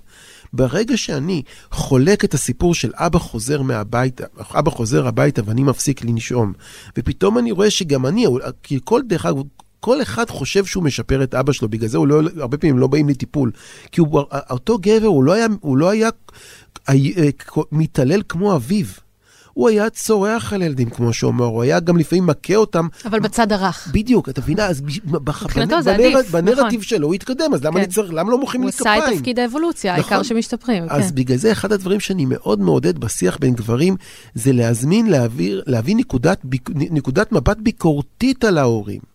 ברגע 0.54 0.98
שאני 0.98 1.42
חולק 1.72 2.26
את 2.26 2.34
הסיפור 2.34 2.76
של 2.76 2.92
אבא 2.96 3.20
חוזר 3.20 3.62
מהביתה, 3.62 4.24
אבא 4.54 4.72
חוזר 4.72 5.08
הביתה 5.08 5.42
ואני 5.46 5.64
מפסיק 5.64 6.04
לנשום, 6.06 6.54
ופתאום 6.98 7.38
אני 7.38 7.52
רואה 7.52 7.72
שגם 7.72 8.06
אני, 8.06 8.26
כי 8.64 8.80
כל 8.84 9.02
דרך 9.08 9.26
אגב, 9.26 9.42
כל 9.80 10.02
אחד 10.02 10.30
חושב 10.30 10.66
שהוא 10.66 10.84
משפר 10.84 11.24
את 11.24 11.36
אבא 11.36 11.54
שלו, 11.54 11.70
בגלל 11.70 11.90
זה 11.90 11.98
הוא 11.98 12.08
לא, 12.08 12.22
הרבה 12.38 12.58
פעמים 12.58 12.78
לא 12.78 12.88
באים 12.88 13.10
לטיפול. 13.10 13.52
כי 13.92 14.02
הוא, 14.02 14.24
אותו 14.50 14.78
גבר, 14.82 15.08
הוא 15.08 15.24
לא 15.24 15.32
היה, 15.32 15.48
הוא 15.60 15.78
לא 15.78 15.90
היה 15.90 16.10
אה, 16.90 16.96
מתעלל 17.72 18.22
כמו 18.30 18.56
אביו. 18.56 18.86
הוא 19.62 19.69
היה 19.69 19.89
צורח 19.89 20.54
על 20.54 20.62
ילדים, 20.62 20.89
כמו 20.89 21.13
שאומר, 21.13 21.45
הוא 21.45 21.63
היה 21.63 21.80
גם 21.80 21.97
לפעמים 21.97 22.26
מכה 22.26 22.56
אותם. 22.56 22.88
אבל 23.06 23.19
בצד 23.19 23.52
הרך. 23.52 23.88
בדיוק, 23.93 24.30
את 24.30 24.39
מבינה? 24.39 24.65
אז 24.65 24.82
מבחינתו 25.06 25.82
זה 25.82 25.93
עדיף, 25.93 26.32
בנרטיב 26.32 26.63
נכון. 26.65 26.82
שלו 26.82 27.08
הוא 27.08 27.13
התקדם, 27.13 27.54
אז 27.54 27.63
למה 27.63 27.80
אני 27.80 27.86
כן. 27.86 27.91
צריך, 27.91 28.13
למה 28.13 28.32
לא 28.32 28.38
מוחאים 28.38 28.63
לי 28.63 28.71
כפיים? 28.71 28.95
הוא 28.95 29.04
עשה 29.04 29.13
את 29.13 29.17
תפקיד 29.17 29.39
האבולוציה, 29.39 29.93
העיקר 29.93 30.10
נכון. 30.10 30.24
שמשתפרים. 30.24 30.84
אז 30.89 31.10
כן. 31.10 31.15
בגלל 31.15 31.38
זה 31.38 31.52
אחד 31.52 31.71
הדברים 31.71 32.00
שאני 32.00 32.26
מאוד 32.26 32.60
מעודד 32.62 32.97
בשיח 32.97 33.38
בין 33.38 33.54
גברים, 33.54 33.95
זה 34.36 34.54
להזמין, 34.54 35.08
להביא 35.67 35.95
נקודת 36.91 37.32
מבט 37.32 37.58
ביקורתית 37.58 38.43
על 38.43 38.58
ההורים. 38.58 39.11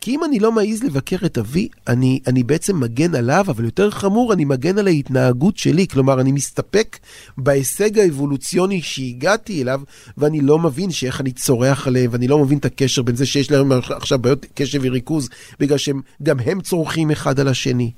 כי 0.00 0.10
אם 0.10 0.24
אני 0.24 0.38
לא 0.38 0.52
מעז 0.52 0.82
לבקר 0.82 1.16
את 1.24 1.38
אבי, 1.38 1.68
אני, 1.88 2.20
אני 2.26 2.42
בעצם 2.42 2.80
מגן 2.80 3.14
עליו, 3.14 3.44
אבל 3.48 3.64
יותר 3.64 3.90
חמור, 3.90 4.32
אני 4.32 4.44
מגן 4.44 4.78
על 4.78 4.86
ההתנהגות 4.86 5.58
שלי. 5.58 5.88
כלומר, 5.88 6.20
אני 6.20 6.32
מסתפק 6.32 6.98
בהישג 7.38 7.98
האבולוציוני 7.98 8.82
שהגעתי 8.82 9.62
אליו, 9.62 9.80
ואני 10.18 10.40
לא 10.40 10.58
מבין 10.58 10.90
שאיך 10.90 11.20
אני 11.20 11.32
צורח 11.32 11.86
עליהם, 11.86 12.10
ואני 12.12 12.28
לא 12.28 12.38
מבין 12.38 12.58
את 12.58 12.64
הקשר 12.64 13.02
בין 13.02 13.16
זה 13.16 13.26
שיש 13.26 13.50
להם 13.50 13.72
עכשיו 13.72 14.18
בעיות 14.18 14.46
קשב 14.54 14.80
וריכוז, 14.82 15.28
בגלל 15.60 15.78
שגם 15.78 16.40
הם 16.44 16.60
צורכים 16.60 17.10
אחד 17.10 17.40
על 17.40 17.48
השני. 17.48 17.90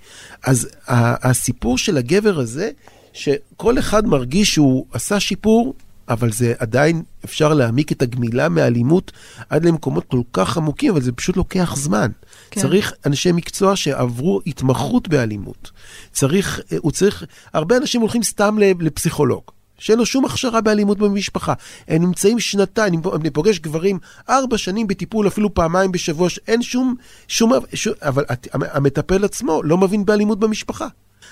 אז 0.44 0.68
הסיפור 0.88 1.78
של 1.78 1.96
הגבר 1.96 2.38
הזה, 2.38 2.70
שכל 3.12 3.78
אחד 3.78 4.06
מרגיש 4.06 4.54
שהוא 4.54 4.86
עשה 4.92 5.20
שיפור, 5.20 5.74
אבל 6.11 6.33
זה 6.33 6.55
עדיין, 6.59 7.03
אפשר 7.25 7.55
להעמיק 7.55 7.92
את 7.92 8.03
הגמילה 8.03 8.49
מאלימות 8.49 9.12
עד 9.49 9.64
למקומות 9.64 10.05
כל 10.05 10.20
כך 10.33 10.57
עמוקים, 10.57 10.92
אבל 10.92 11.03
זה 11.03 11.12
פשוט 11.12 11.37
לוקח 11.37 11.77
זמן. 11.77 12.11
כן. 12.51 12.61
צריך 12.61 12.92
אנשי 13.07 13.33
מקצוע 13.33 13.77
שעברו 13.77 14.40
התמחות 14.46 15.09
באלימות. 15.09 15.70
צריך, 16.12 16.61
הוא 16.79 16.92
צריך, 16.92 17.25
הרבה 17.53 17.77
אנשים 17.77 18.01
הולכים 18.01 18.23
סתם 18.23 18.57
לפסיכולוג. 18.81 19.42
שאין 19.79 19.99
לו 19.99 20.07
שום 20.07 20.25
הכשרה 20.25 20.61
באלימות 20.61 20.99
במשפחה. 20.99 21.55
הם 21.88 22.03
נמצאים 22.03 22.40
שנתיים, 22.40 23.03
אני 23.14 23.31
פוגש 23.31 23.59
גברים 23.59 23.99
ארבע 24.29 24.59
שנים 24.59 24.87
בטיפול, 24.87 25.29
אפילו 25.29 25.55
פעמיים 25.55 25.92
בשבוע, 25.92 26.29
אין 26.49 26.62
שום, 26.62 26.94
שום, 27.29 27.53
שום 27.75 27.94
אבל 28.03 28.25
המטפל 28.53 29.25
עצמו 29.25 29.62
לא 29.62 29.79
מבין 29.79 30.05
באלימות 30.05 30.38
במשפחה. 30.40 30.87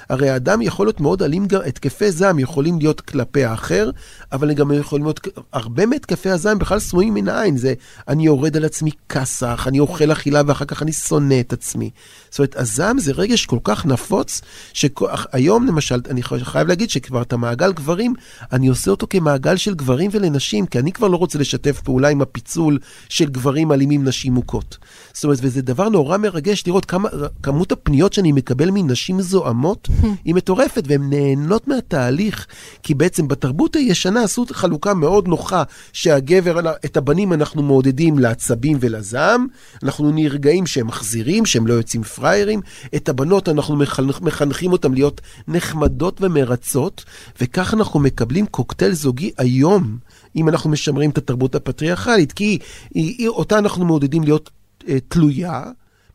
הרי 0.09 0.31
האדם 0.31 0.63
יכול 0.63 0.87
להיות 0.87 1.01
מאוד 1.01 1.23
אלים, 1.23 1.47
גם 1.47 1.61
התקפי 1.67 2.13
זעם 2.13 2.39
יכולים 2.39 2.79
להיות 2.79 3.01
כלפי 3.01 3.45
האחר, 3.45 3.91
אבל 4.33 4.51
הם 4.51 4.57
גם 4.57 4.73
יכולים 4.73 5.05
להיות, 5.05 5.29
הרבה 5.53 5.87
מהתקפי 5.87 6.31
הזעם 6.31 6.59
בכלל 6.59 6.79
סמויים 6.79 7.15
מן 7.15 7.29
העין, 7.29 7.57
זה 7.57 7.75
אני 8.09 8.27
יורד 8.27 8.57
על 8.57 8.65
עצמי 8.65 8.91
כסח, 9.09 9.65
אני 9.69 9.81
אוכל 9.81 10.13
אכילה 10.13 10.43
ואחר 10.47 10.65
כך 10.65 10.83
אני 10.83 10.93
שונא 10.93 11.41
את 11.41 11.53
עצמי. 11.53 11.91
זאת 12.31 12.39
אומרת, 12.39 12.57
הזעם 12.57 12.99
זה 12.99 13.13
רגש 13.13 13.47
כל 13.47 13.59
כך 13.65 13.87
נפוץ, 13.87 14.41
שהיום 14.73 15.67
למשל, 15.67 16.01
אני 16.11 16.23
חייב 16.23 16.69
להגיד 16.69 16.91
שכבר 16.91 17.23
את 17.23 17.33
המעגל 17.33 17.73
גברים, 17.73 18.15
אני 18.53 18.69
עושה 18.69 18.91
אותו 18.91 19.07
כמעגל 19.11 19.57
של 19.57 19.75
גברים 19.75 20.11
ולנשים, 20.13 20.67
כי 20.67 20.79
אני 20.79 20.93
כבר 20.93 21.09
לא 21.09 21.17
רוצה 21.17 21.39
לשתף 21.39 21.81
פעולה 21.81 22.09
עם 22.09 22.23
הפיצול 22.23 22.79
של 23.09 23.25
גברים 23.25 23.73
אלימים 23.73 24.05
נשים 24.05 24.35
מוכות. 24.35 24.79
זאת 25.13 25.25
אומרת, 25.25 25.39
וזה 25.43 25.63
דבר 25.63 25.89
נורא 25.89 26.17
מרגש 26.17 26.63
לראות 26.67 26.85
כמה, 26.85 27.09
כמות 27.43 27.73
הפניות 27.73 28.13
שאני 28.13 28.33
מקבל 28.33 28.71
מנשים 28.71 29.23
זועמות 29.23 29.88
היא 30.25 30.35
מטורפת, 30.35 30.85
והן 30.87 31.11
נהנות 31.11 31.69
מהתהליך, 31.69 32.47
כי 32.83 32.95
בעצם 32.95 33.29
בתרבות 33.29 33.77
הישנה 33.77 34.23
עשו 34.23 34.45
חלוקה 34.53 34.95
מאוד 34.95 35.29
נוחה, 35.29 35.63
שהגבר, 35.93 36.73
את 36.85 36.97
הבנים 36.97 37.33
אנחנו 37.33 37.63
מעודדים 37.63 38.19
לעצבים 38.19 38.79
ולזעם, 38.81 39.47
אנחנו 39.83 40.11
נרגעים 40.11 40.67
שהם 40.67 40.87
מחזירים, 40.87 41.47
שהם 41.47 41.67
לא 41.67 41.73
יוצאים 41.73 42.03
פראיירים, 42.03 42.61
את 42.97 43.09
הבנות 43.09 43.49
אנחנו 43.49 43.77
מחנכ, 43.77 44.21
מחנכים 44.21 44.73
אותם 44.73 44.95
להיות 44.95 45.21
נחמדות 45.49 46.21
ומרצות, 46.23 47.05
וכך 47.41 47.75
אנחנו 47.75 48.01
מקבלים 48.01 48.47
קוקטייל 48.47 48.93
זוגי 48.93 49.31
היום. 49.39 49.99
אם 50.37 50.49
אנחנו 50.49 50.71
משמרים 50.71 51.11
את 51.11 51.19
התרבות 51.19 51.55
הפטריארכלית, 51.55 52.33
כי 52.33 52.59
היא, 52.95 53.15
היא, 53.19 53.29
אותה 53.29 53.59
אנחנו 53.59 53.85
מעודדים 53.85 54.23
להיות 54.23 54.51
אה, 54.89 54.97
תלויה, 55.09 55.63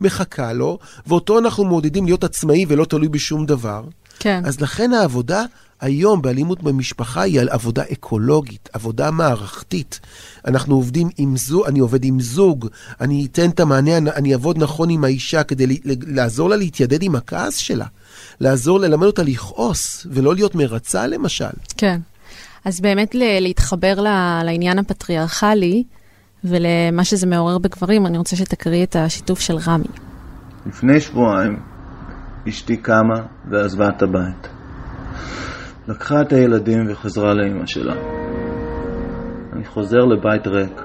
מחכה 0.03 0.53
לו, 0.53 0.79
ואותו 1.07 1.39
אנחנו 1.39 1.63
מעודדים 1.63 2.05
להיות 2.05 2.23
עצמאי 2.23 2.65
ולא 2.67 2.85
תלוי 2.85 3.07
בשום 3.07 3.45
דבר. 3.45 3.83
כן. 4.19 4.41
אז 4.45 4.61
לכן 4.61 4.93
העבודה 4.93 5.43
היום 5.81 6.21
באלימות 6.21 6.63
במשפחה 6.63 7.21
היא 7.21 7.39
על 7.39 7.49
עבודה 7.49 7.83
אקולוגית, 7.91 8.69
עבודה 8.73 9.11
מערכתית. 9.11 9.99
אנחנו 10.47 10.75
עובדים 10.75 11.09
עם 11.17 11.37
זוג, 11.37 11.65
אני 11.67 11.79
עובד 11.79 12.03
עם 12.03 12.19
זוג, 12.19 12.67
אני 13.01 13.27
אתן 13.31 13.49
את 13.49 13.59
המענה, 13.59 13.97
אני 13.97 14.33
אעבוד 14.33 14.57
נכון 14.57 14.89
עם 14.89 15.03
האישה 15.03 15.43
כדי 15.43 15.79
לעזור 16.07 16.49
לה 16.49 16.55
להתיידד 16.55 17.03
עם 17.03 17.15
הכעס 17.15 17.57
שלה. 17.57 17.85
לעזור, 18.39 18.79
ללמד 18.79 19.07
אותה 19.07 19.23
לכעוס, 19.23 20.07
ולא 20.11 20.35
להיות 20.35 20.55
מרצה 20.55 21.07
למשל. 21.07 21.45
כן. 21.77 21.99
אז 22.65 22.81
באמת 22.81 23.15
להתחבר 23.15 24.01
לעניין 24.43 24.79
הפטריארכלי 24.79 25.83
ולמה 26.45 27.03
שזה 27.03 27.27
מעורר 27.27 27.57
בגברים, 27.57 28.05
אני 28.05 28.17
רוצה 28.17 28.35
שתקריא 28.35 28.83
את 28.83 28.95
השיתוף 28.95 29.39
של 29.39 29.55
רמי. 29.67 29.85
לפני 30.65 30.99
שבועיים 30.99 31.59
אשתי 32.49 32.77
קמה 32.77 33.19
ועזבה 33.51 33.89
את 33.89 34.01
הבית. 34.01 34.49
לקחה 35.87 36.21
את 36.21 36.33
הילדים 36.33 36.91
וחזרה 36.91 37.33
לאמא 37.33 37.65
שלה. 37.65 37.95
אני 39.53 39.65
חוזר 39.65 39.99
לבית 39.99 40.47
ריק. 40.47 40.81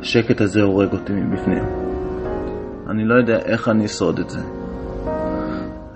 השקט 0.00 0.40
הזה 0.40 0.60
הורג 0.62 0.92
אותי 0.92 1.12
מבפנים. 1.12 1.64
אני 2.90 3.04
לא 3.04 3.14
יודע 3.14 3.38
איך 3.38 3.68
אני 3.68 3.84
אשרוד 3.84 4.18
את 4.18 4.30
זה. 4.30 4.40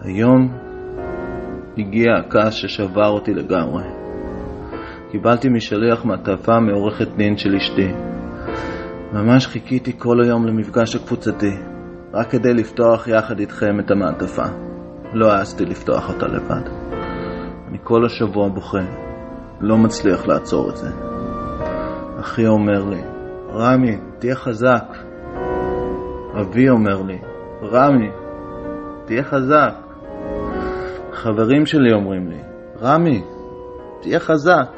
היום 0.02 0.52
הגיע 1.78 2.12
הכעס 2.18 2.54
ששבר 2.54 3.08
אותי 3.08 3.34
לגמרי. 3.34 3.84
קיבלתי 5.10 5.48
משליח 5.48 6.04
מעטפה 6.04 6.60
מעורכת 6.60 7.08
דין 7.16 7.36
של 7.36 7.54
אשתי. 7.56 8.15
ממש 9.12 9.46
חיכיתי 9.46 9.92
כל 9.98 10.22
היום 10.22 10.46
למפגש 10.46 10.96
הקבוצתי, 10.96 11.56
רק 12.12 12.30
כדי 12.30 12.54
לפתוח 12.54 13.08
יחד 13.08 13.38
איתכם 13.38 13.80
את 13.80 13.90
המעטפה. 13.90 14.44
לא 15.12 15.32
העזתי 15.32 15.64
לפתוח 15.64 16.08
אותה 16.08 16.26
לבד. 16.26 16.68
אני 17.68 17.78
כל 17.82 18.06
השבוע 18.06 18.48
בוכה, 18.48 18.84
לא 19.60 19.78
מצליח 19.78 20.26
לעצור 20.26 20.70
את 20.70 20.76
זה. 20.76 20.88
אחי 22.20 22.46
אומר 22.46 22.84
לי, 22.84 23.02
רמי, 23.52 23.98
תהיה 24.18 24.34
חזק. 24.36 24.96
אבי 26.40 26.68
אומר 26.68 27.02
לי, 27.02 27.18
רמי, 27.62 28.10
תהיה 29.04 29.24
חזק. 29.24 29.74
חברים 31.12 31.66
שלי 31.66 31.92
אומרים 31.92 32.28
לי, 32.28 32.40
רמי, 32.82 33.24
תהיה 34.00 34.20
חזק. 34.20 34.75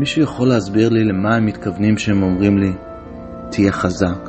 מישהו 0.00 0.22
יכול 0.22 0.48
להסביר 0.48 0.88
לי 0.88 1.04
למה 1.04 1.36
הם 1.36 1.46
מתכוונים 1.46 1.96
כשהם 1.96 2.22
אומרים 2.22 2.58
לי, 2.58 2.72
תהיה 3.50 3.72
חזק? 3.72 4.28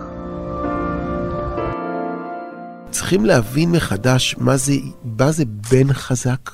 צריכים 2.89 3.25
להבין 3.25 3.71
מחדש 3.71 4.35
מה 4.37 4.57
זה, 4.57 4.73
מה 5.03 5.31
זה 5.31 5.43
בן 5.71 5.93
חזק, 5.93 6.51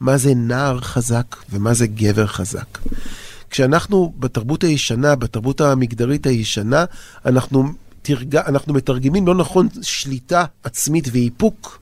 מה 0.00 0.16
זה 0.16 0.34
נער 0.34 0.80
חזק 0.80 1.36
ומה 1.50 1.74
זה 1.74 1.86
גבר 1.86 2.26
חזק. 2.26 2.78
כשאנחנו 3.50 4.12
בתרבות 4.18 4.64
הישנה, 4.64 5.14
בתרבות 5.14 5.60
המגדרית 5.60 6.26
הישנה, 6.26 6.84
אנחנו, 7.26 7.64
תרג... 8.02 8.36
אנחנו 8.36 8.74
מתרגמים 8.74 9.26
לא 9.26 9.34
נכון 9.34 9.68
שליטה 9.82 10.44
עצמית 10.64 11.08
ואיפוק. 11.12 11.80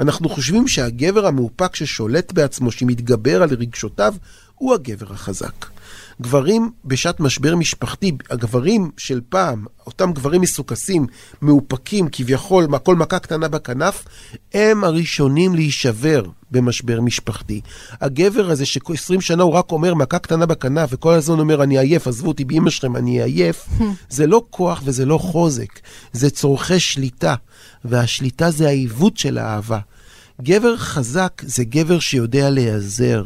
אנחנו 0.00 0.28
חושבים 0.28 0.68
שהגבר 0.68 1.26
המאופק 1.26 1.76
ששולט 1.76 2.32
בעצמו, 2.32 2.70
שמתגבר 2.70 3.42
על 3.42 3.48
רגשותיו, 3.54 4.14
הוא 4.58 4.74
הגבר 4.74 5.12
החזק. 5.12 5.66
גברים 6.22 6.70
בשעת 6.84 7.20
משבר 7.20 7.56
משפחתי, 7.56 8.12
הגברים 8.30 8.90
של 8.96 9.20
פעם, 9.28 9.64
אותם 9.86 10.12
גברים 10.12 10.40
מסוכסים, 10.40 11.06
מאופקים, 11.42 12.08
כביכול, 12.12 12.66
כל 12.82 12.96
מכה 12.96 13.18
קטנה 13.18 13.48
בכנף, 13.48 14.04
הם 14.54 14.84
הראשונים 14.84 15.54
להישבר 15.54 16.22
במשבר 16.50 17.00
משפחתי. 17.00 17.60
הגבר 18.00 18.50
הזה 18.50 18.66
ש-20 18.66 19.20
שנה 19.20 19.42
הוא 19.42 19.52
רק 19.52 19.72
אומר 19.72 19.94
מכה 19.94 20.18
קטנה 20.18 20.46
בכנף, 20.46 20.88
וכל 20.92 21.14
הזמן 21.14 21.38
אומר, 21.38 21.62
אני 21.62 21.78
עייף, 21.78 22.06
עזבו 22.06 22.28
אותי 22.28 22.44
באמא 22.44 22.70
שלכם, 22.70 22.96
אני 22.96 23.22
עייף, 23.22 23.68
זה 24.10 24.26
לא 24.26 24.42
כוח 24.50 24.82
וזה 24.84 25.04
לא 25.04 25.18
חוזק, 25.18 25.80
זה 26.12 26.30
צורכי 26.30 26.80
שליטה, 26.80 27.34
והשליטה 27.84 28.50
זה 28.50 28.66
העיוות 28.66 29.16
של 29.16 29.38
האהבה. 29.38 29.78
גבר 30.42 30.76
חזק 30.76 31.42
זה 31.46 31.64
גבר 31.64 31.98
שיודע 31.98 32.50
להיעזר. 32.50 33.24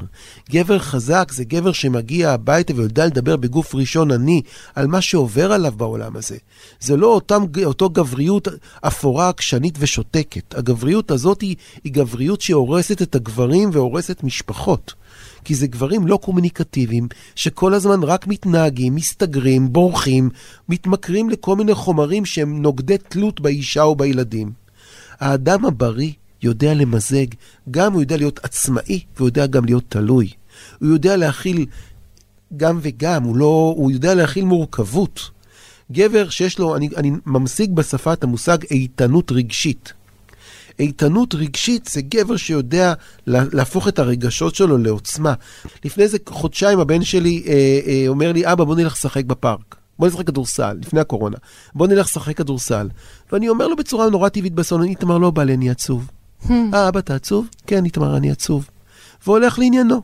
גבר 0.51 0.79
חזק 0.79 1.33
זה 1.33 1.45
גבר 1.45 1.73
שמגיע 1.73 2.31
הביתה 2.31 2.75
ויודע 2.77 3.07
לדבר 3.07 3.37
בגוף 3.37 3.75
ראשון 3.75 4.11
אני 4.11 4.43
על 4.75 4.87
מה 4.87 5.01
שעובר 5.01 5.53
עליו 5.53 5.73
בעולם 5.77 6.17
הזה. 6.17 6.37
זה 6.81 6.97
לא 6.97 7.07
אותם, 7.07 7.45
אותו 7.65 7.91
גבריות 7.91 8.49
אפורה, 8.81 9.29
עקשנית 9.29 9.75
ושותקת. 9.79 10.55
הגבריות 10.55 11.11
הזאת 11.11 11.41
היא, 11.41 11.57
היא 11.85 11.93
גבריות 11.93 12.41
שהורסת 12.41 13.03
את 13.03 13.15
הגברים 13.15 13.71
והורסת 13.73 14.23
משפחות. 14.23 14.95
כי 15.45 15.55
זה 15.55 15.67
גברים 15.67 16.07
לא 16.07 16.17
קומוניקטיביים, 16.17 17.09
שכל 17.35 17.75
הזמן 17.75 18.03
רק 18.03 18.27
מתנהגים, 18.27 18.95
מסתגרים, 18.95 19.73
בורחים, 19.73 20.31
מתמכרים 20.69 21.31
לכל 21.31 21.57
מיני 21.57 21.75
חומרים 21.75 22.27
שהם 22.27 22.63
נוגדי 22.63 22.99
תלות 22.99 23.41
באישה 23.41 23.83
או 23.83 23.97
בילדים. 23.97 24.53
האדם 25.21 25.65
הבריא 25.65 26.13
יודע 26.43 26.75
למזג, 26.75 27.27
גם 27.71 27.93
הוא 27.93 28.01
יודע 28.01 28.17
להיות 28.17 28.41
עצמאי 28.43 29.01
והוא 29.17 29.29
יודע 29.29 29.47
גם 29.47 29.65
להיות 29.65 29.85
תלוי. 29.89 30.31
הוא 30.81 30.89
יודע 30.89 31.17
להכיל 31.17 31.67
גם 32.57 32.79
וגם, 32.83 33.23
הוא, 33.23 33.37
לא, 33.37 33.75
הוא 33.77 33.91
יודע 33.91 34.15
להכיל 34.15 34.45
מורכבות. 34.45 35.31
גבר 35.93 36.29
שיש 36.29 36.59
לו, 36.59 36.77
אני, 36.77 36.89
אני 36.97 37.13
ממשיג 37.27 37.73
בשפה 37.75 38.13
את 38.13 38.25
המושג 38.25 38.59
איתנות 38.71 39.33
רגשית. 39.33 39.93
איתנות 40.79 41.35
רגשית 41.35 41.89
זה 41.93 42.03
גבר 42.03 42.37
שיודע 42.37 42.93
להפוך 43.27 43.89
את 43.89 43.99
הרגשות 43.99 44.55
שלו 44.55 44.79
לעוצמה. 44.79 45.35
לפני 45.85 46.05
איזה 46.05 46.19
חודשיים 46.29 46.81
הבן 46.81 47.05
שלי 47.05 47.43
אה, 47.47 47.81
אה, 47.87 48.05
אומר 48.09 48.33
לי, 48.33 48.53
אבא 48.53 48.65
בוא 48.65 48.77
נלך 48.77 48.93
לשחק 48.93 49.25
בפארק. 49.25 49.77
בוא 49.99 50.09
נשחק 50.09 50.27
כדורסל, 50.27 50.77
לפני 50.81 51.01
הקורונה. 51.01 51.37
בוא 51.75 51.87
נלך 51.87 52.07
לשחק 52.07 52.37
כדורסל. 52.37 52.89
ואני 53.33 53.49
אומר 53.49 53.69
לו 53.69 53.77
בצורה 53.77 54.11
נורא 54.11 54.29
טבעית 54.29 54.55
בסון, 54.55 54.83
איתמר 54.83 55.19
לא 55.19 55.31
בא 55.31 55.45
לי, 55.45 55.55
אני 55.55 55.71
עצוב. 55.71 56.11
אה, 56.51 56.89
אבא, 56.89 56.99
אתה 56.99 57.15
עצוב? 57.15 57.49
כן, 57.67 57.85
איתמר, 57.85 58.17
אני 58.17 58.31
עצוב. 58.31 58.71
והולך 59.27 59.59
לעניינו. 59.59 60.03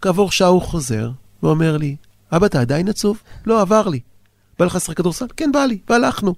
כעבור 0.00 0.30
שעה 0.30 0.48
הוא 0.48 0.62
חוזר, 0.62 1.10
ואומר 1.42 1.76
לי, 1.76 1.96
אבא, 2.32 2.46
אתה 2.46 2.60
עדיין 2.60 2.88
עצוב? 2.88 3.18
לא, 3.46 3.60
עבר 3.60 3.88
לי. 3.88 4.00
בא 4.58 4.64
לך 4.64 4.74
לשחק 4.74 4.96
כדורסל? 4.96 5.26
כן, 5.36 5.52
בא 5.52 5.64
לי, 5.64 5.78
והלכנו. 5.88 6.34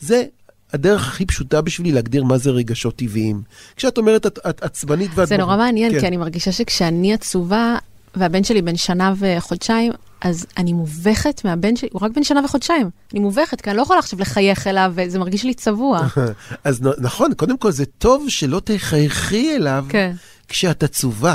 זה 0.00 0.24
הדרך 0.72 1.08
הכי 1.08 1.26
פשוטה 1.26 1.60
בשבילי 1.60 1.92
להגדיר 1.92 2.24
מה 2.24 2.38
זה 2.38 2.50
רגשות 2.50 2.96
טבעיים. 2.96 3.42
כשאת 3.76 3.98
אומרת, 3.98 4.26
את, 4.26 4.38
את 4.48 4.62
עצבנית 4.62 5.10
ואת... 5.14 5.28
זה 5.28 5.36
נורא 5.36 5.56
מעניין, 5.56 5.92
כן. 5.92 6.00
כי 6.00 6.06
אני 6.06 6.16
מרגישה 6.16 6.52
שכשאני 6.52 7.14
עצובה, 7.14 7.76
והבן 8.14 8.44
שלי 8.44 8.62
בן 8.62 8.76
שנה 8.76 9.12
וחודשיים, 9.18 9.92
אז 10.20 10.46
אני 10.56 10.72
מובכת 10.72 11.44
מהבן 11.44 11.76
שלי, 11.76 11.88
הוא 11.92 12.02
רק 12.02 12.10
בן 12.10 12.24
שנה 12.24 12.40
וחודשיים. 12.44 12.90
אני 13.12 13.20
מובכת, 13.20 13.60
כי 13.60 13.70
אני 13.70 13.76
לא 13.76 13.82
יכולה 13.82 13.98
עכשיו 13.98 14.18
לחייך 14.20 14.66
אליו, 14.66 14.92
וזה 14.94 15.18
מרגיש 15.18 15.44
לי 15.44 15.54
צבוע. 15.54 16.06
אז 16.64 16.82
נכון, 16.98 17.34
קודם 17.34 17.58
כל 17.58 17.70
זה 17.70 17.84
טוב 17.86 18.24
שלא 18.28 18.60
תחייכי 18.64 19.56
אליו. 19.56 19.84
כן. 19.88 20.12
כשאת 20.48 20.82
עצובה. 20.82 21.34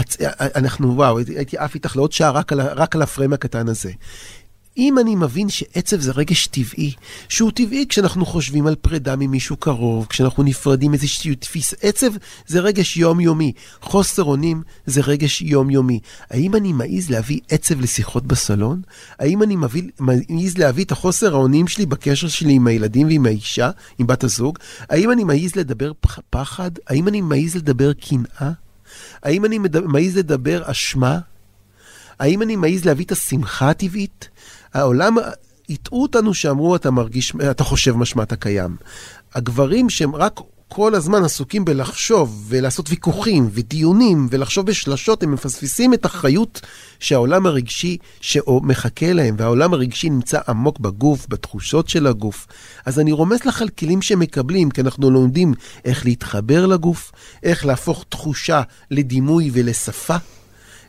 את, 0.00 0.16
אנחנו, 0.56 0.96
וואו, 0.96 1.18
הייתי 1.18 1.58
עף 1.58 1.74
איתך 1.74 1.96
לעוד 1.96 2.12
שעה 2.12 2.30
רק 2.30 2.52
על, 2.52 2.60
רק 2.60 2.96
על 2.96 3.02
הפריים 3.02 3.32
הקטן 3.32 3.68
הזה. 3.68 3.90
אם 4.76 4.98
אני 4.98 5.16
מבין 5.16 5.48
שעצב 5.48 6.00
זה 6.00 6.12
רגש 6.12 6.46
טבעי, 6.46 6.92
שהוא 7.28 7.50
טבעי 7.50 7.86
כשאנחנו 7.88 8.26
חושבים 8.26 8.66
על 8.66 8.74
פרידה 8.74 9.16
ממישהו 9.16 9.56
קרוב, 9.56 10.06
כשאנחנו 10.06 10.42
נפרדים 10.42 10.92
איזושהי 10.92 11.34
תפיס, 11.34 11.74
עצב 11.82 12.12
זה 12.46 12.60
רגש 12.60 12.96
יומיומי, 12.96 13.52
חוסר 13.80 14.22
אונים 14.22 14.62
זה 14.86 15.00
רגש 15.00 15.42
יומיומי. 15.42 16.00
האם 16.30 16.54
אני 16.54 16.72
מעז 16.72 17.10
להביא 17.10 17.40
עצב 17.48 17.80
לשיחות 17.80 18.26
בסלון? 18.26 18.82
האם 19.18 19.42
אני 19.42 19.56
מביא, 19.56 19.82
מעז 19.98 20.58
להביא 20.58 20.84
את 20.84 20.92
החוסר 20.92 21.34
האונים 21.34 21.68
שלי 21.68 21.86
בקשר 21.86 22.28
שלי 22.28 22.52
עם 22.52 22.66
הילדים 22.66 23.06
ועם 23.06 23.26
האישה, 23.26 23.70
עם 23.98 24.06
בת 24.06 24.24
הזוג? 24.24 24.58
האם 24.88 25.10
אני 25.12 25.24
מעז 25.24 25.56
לדבר 25.56 25.92
פחד? 26.30 26.70
האם 26.86 27.08
אני 27.08 27.20
מעז 27.20 27.56
לדבר 27.56 27.92
קנאה? 27.92 28.50
האם 29.22 29.44
אני 29.44 29.58
מעז 29.58 30.16
לדבר 30.16 30.62
אשמה? 30.64 31.18
האם 32.18 32.42
אני 32.42 32.56
מעז 32.56 32.84
להביא 32.84 33.04
את 33.04 33.12
השמחה 33.12 33.70
הטבעית? 33.70 34.28
העולם, 34.74 35.16
הטעו 35.70 36.02
אותנו 36.02 36.34
שאמרו, 36.34 36.76
אתה 36.76 36.90
מרגיש, 36.90 37.32
אתה 37.50 37.64
חושב 37.64 37.96
משמע 37.96 38.22
אתה 38.22 38.36
קיים. 38.36 38.76
הגברים 39.34 39.90
שהם 39.90 40.14
רק 40.14 40.40
כל 40.74 40.94
הזמן 40.94 41.24
עסוקים 41.24 41.64
בלחשוב 41.64 42.44
ולעשות 42.48 42.90
ויכוחים 42.90 43.48
ודיונים 43.52 44.28
ולחשוב 44.30 44.66
בשלשות, 44.66 45.22
הם 45.22 45.32
מפספסים 45.32 45.94
את 45.94 46.04
החיות 46.04 46.60
שהעולם 47.00 47.46
הרגשי 47.46 47.96
שמחכה 48.20 49.12
להם, 49.12 49.34
והעולם 49.38 49.74
הרגשי 49.74 50.10
נמצא 50.10 50.38
עמוק 50.48 50.78
בגוף, 50.78 51.26
בתחושות 51.28 51.88
של 51.88 52.06
הגוף. 52.06 52.46
אז 52.86 52.98
אני 52.98 53.12
רומז 53.12 53.44
לך 53.44 53.62
על 53.62 53.68
כלים 53.68 54.02
שהם 54.02 54.20
מקבלים, 54.20 54.70
כי 54.70 54.80
אנחנו 54.80 55.10
לומדים 55.10 55.54
איך 55.84 56.04
להתחבר 56.04 56.66
לגוף, 56.66 57.12
איך 57.42 57.66
להפוך 57.66 58.04
תחושה 58.08 58.62
לדימוי 58.90 59.50
ולשפה. 59.52 60.16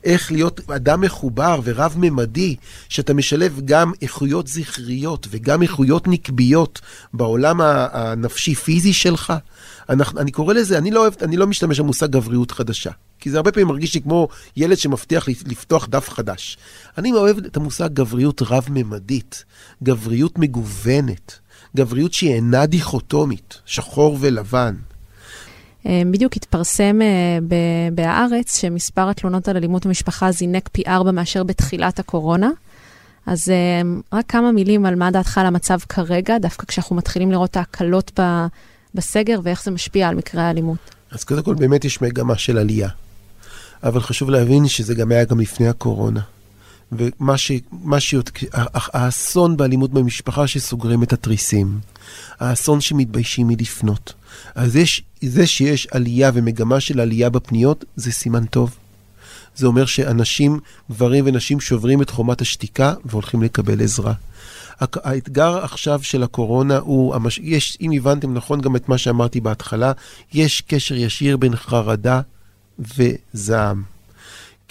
איך 0.03 0.31
להיות 0.31 0.69
אדם 0.69 1.01
מחובר 1.01 1.59
ורב-ממדי, 1.63 2.55
שאתה 2.89 3.13
משלב 3.13 3.61
גם 3.65 3.91
איכויות 4.01 4.47
זכריות 4.47 5.27
וגם 5.29 5.61
איכויות 5.61 6.07
נקביות 6.07 6.81
בעולם 7.13 7.61
הנפשי-פיזי 7.61 8.93
שלך. 8.93 9.33
אנחנו, 9.89 10.19
אני 10.19 10.31
קורא 10.31 10.53
לזה, 10.53 10.77
אני 10.77 10.91
לא 10.91 10.99
אוהב, 10.99 11.13
אני 11.21 11.37
לא 11.37 11.47
משתמש 11.47 11.79
במושג 11.79 12.07
גבריות 12.11 12.51
חדשה. 12.51 12.91
כי 13.19 13.29
זה 13.29 13.37
הרבה 13.37 13.51
פעמים 13.51 13.67
מרגיש 13.67 13.93
לי 13.93 14.01
כמו 14.01 14.27
ילד 14.57 14.77
שמבטיח 14.77 15.27
לפתוח 15.27 15.87
דף 15.87 16.09
חדש. 16.09 16.57
אני 16.97 17.11
אוהב 17.11 17.37
את 17.37 17.57
המושג 17.57 17.89
גבריות 17.93 18.41
רב-ממדית, 18.41 19.45
גבריות 19.83 20.39
מגוונת, 20.39 21.39
גבריות 21.75 22.13
שהיא 22.13 22.33
אינה 22.33 22.65
דיכוטומית, 22.65 23.61
שחור 23.65 24.17
ולבן. 24.21 24.75
אה, 25.85 26.01
בדיוק 26.11 26.33
התפרסם 26.35 27.01
אה, 27.01 27.39
בהארץ 27.93 28.57
שמספר 28.57 29.09
התלונות 29.09 29.47
על 29.47 29.57
אלימות 29.57 29.85
במשפחה 29.85 30.31
זינק 30.31 30.69
פי 30.71 30.83
ארבע 30.87 31.11
מאשר 31.11 31.43
בתחילת 31.43 31.99
הקורונה. 31.99 32.49
אז 33.25 33.49
אה, 33.49 33.81
רק 34.13 34.25
כמה 34.27 34.51
מילים 34.51 34.85
על 34.85 34.95
מה 34.95 35.11
דעתך 35.11 35.37
על 35.37 35.45
המצב 35.45 35.79
כרגע, 35.89 36.37
דווקא 36.37 36.65
כשאנחנו 36.65 36.95
מתחילים 36.95 37.31
לראות 37.31 37.57
ההקלות 37.57 38.19
בסגר 38.95 39.39
ואיך 39.43 39.63
זה 39.63 39.71
משפיע 39.71 40.07
על 40.07 40.15
מקרי 40.15 40.41
האלימות. 40.41 40.77
אז 41.11 41.23
קודם 41.23 41.43
כל 41.43 41.55
באמת 41.55 41.85
יש 41.85 42.01
מגמה 42.01 42.37
של 42.37 42.57
עלייה. 42.57 42.89
אבל 43.83 44.01
חשוב 44.01 44.29
להבין 44.29 44.67
שזה 44.67 44.95
גם 44.95 45.11
היה 45.11 45.25
גם 45.25 45.39
לפני 45.39 45.67
הקורונה. 45.67 46.19
ומה 46.97 47.37
ש... 47.37 47.51
ש... 47.99 48.15
האסון 48.73 49.57
באלימות 49.57 49.91
במשפחה 49.91 50.47
שסוגרים 50.47 51.03
את 51.03 51.13
התריסים. 51.13 51.79
האסון 52.39 52.81
שמתביישים 52.81 53.47
מלפנות. 53.47 54.13
אז 54.55 54.75
יש, 54.75 55.03
זה 55.21 55.47
שיש 55.47 55.87
עלייה 55.91 56.31
ומגמה 56.33 56.79
של 56.79 56.99
עלייה 56.99 57.29
בפניות, 57.29 57.85
זה 57.95 58.11
סימן 58.11 58.45
טוב. 58.45 58.75
זה 59.55 59.67
אומר 59.67 59.85
שאנשים, 59.85 60.59
גברים 60.91 61.25
ונשים 61.27 61.59
שוברים 61.59 62.01
את 62.01 62.09
חומת 62.09 62.41
השתיקה 62.41 62.93
והולכים 63.05 63.43
לקבל 63.43 63.81
עזרה. 63.81 64.13
האתגר 64.79 65.57
עכשיו 65.63 66.03
של 66.03 66.23
הקורונה 66.23 66.77
הוא, 66.77 67.15
יש, 67.41 67.77
אם 67.81 67.91
הבנתם 67.91 68.33
נכון 68.33 68.61
גם 68.61 68.75
את 68.75 68.89
מה 68.89 68.97
שאמרתי 68.97 69.41
בהתחלה, 69.41 69.91
יש 70.33 70.61
קשר 70.61 70.95
ישיר 70.95 71.37
בין 71.37 71.55
חרדה 71.55 72.21
וזעם. 72.79 73.92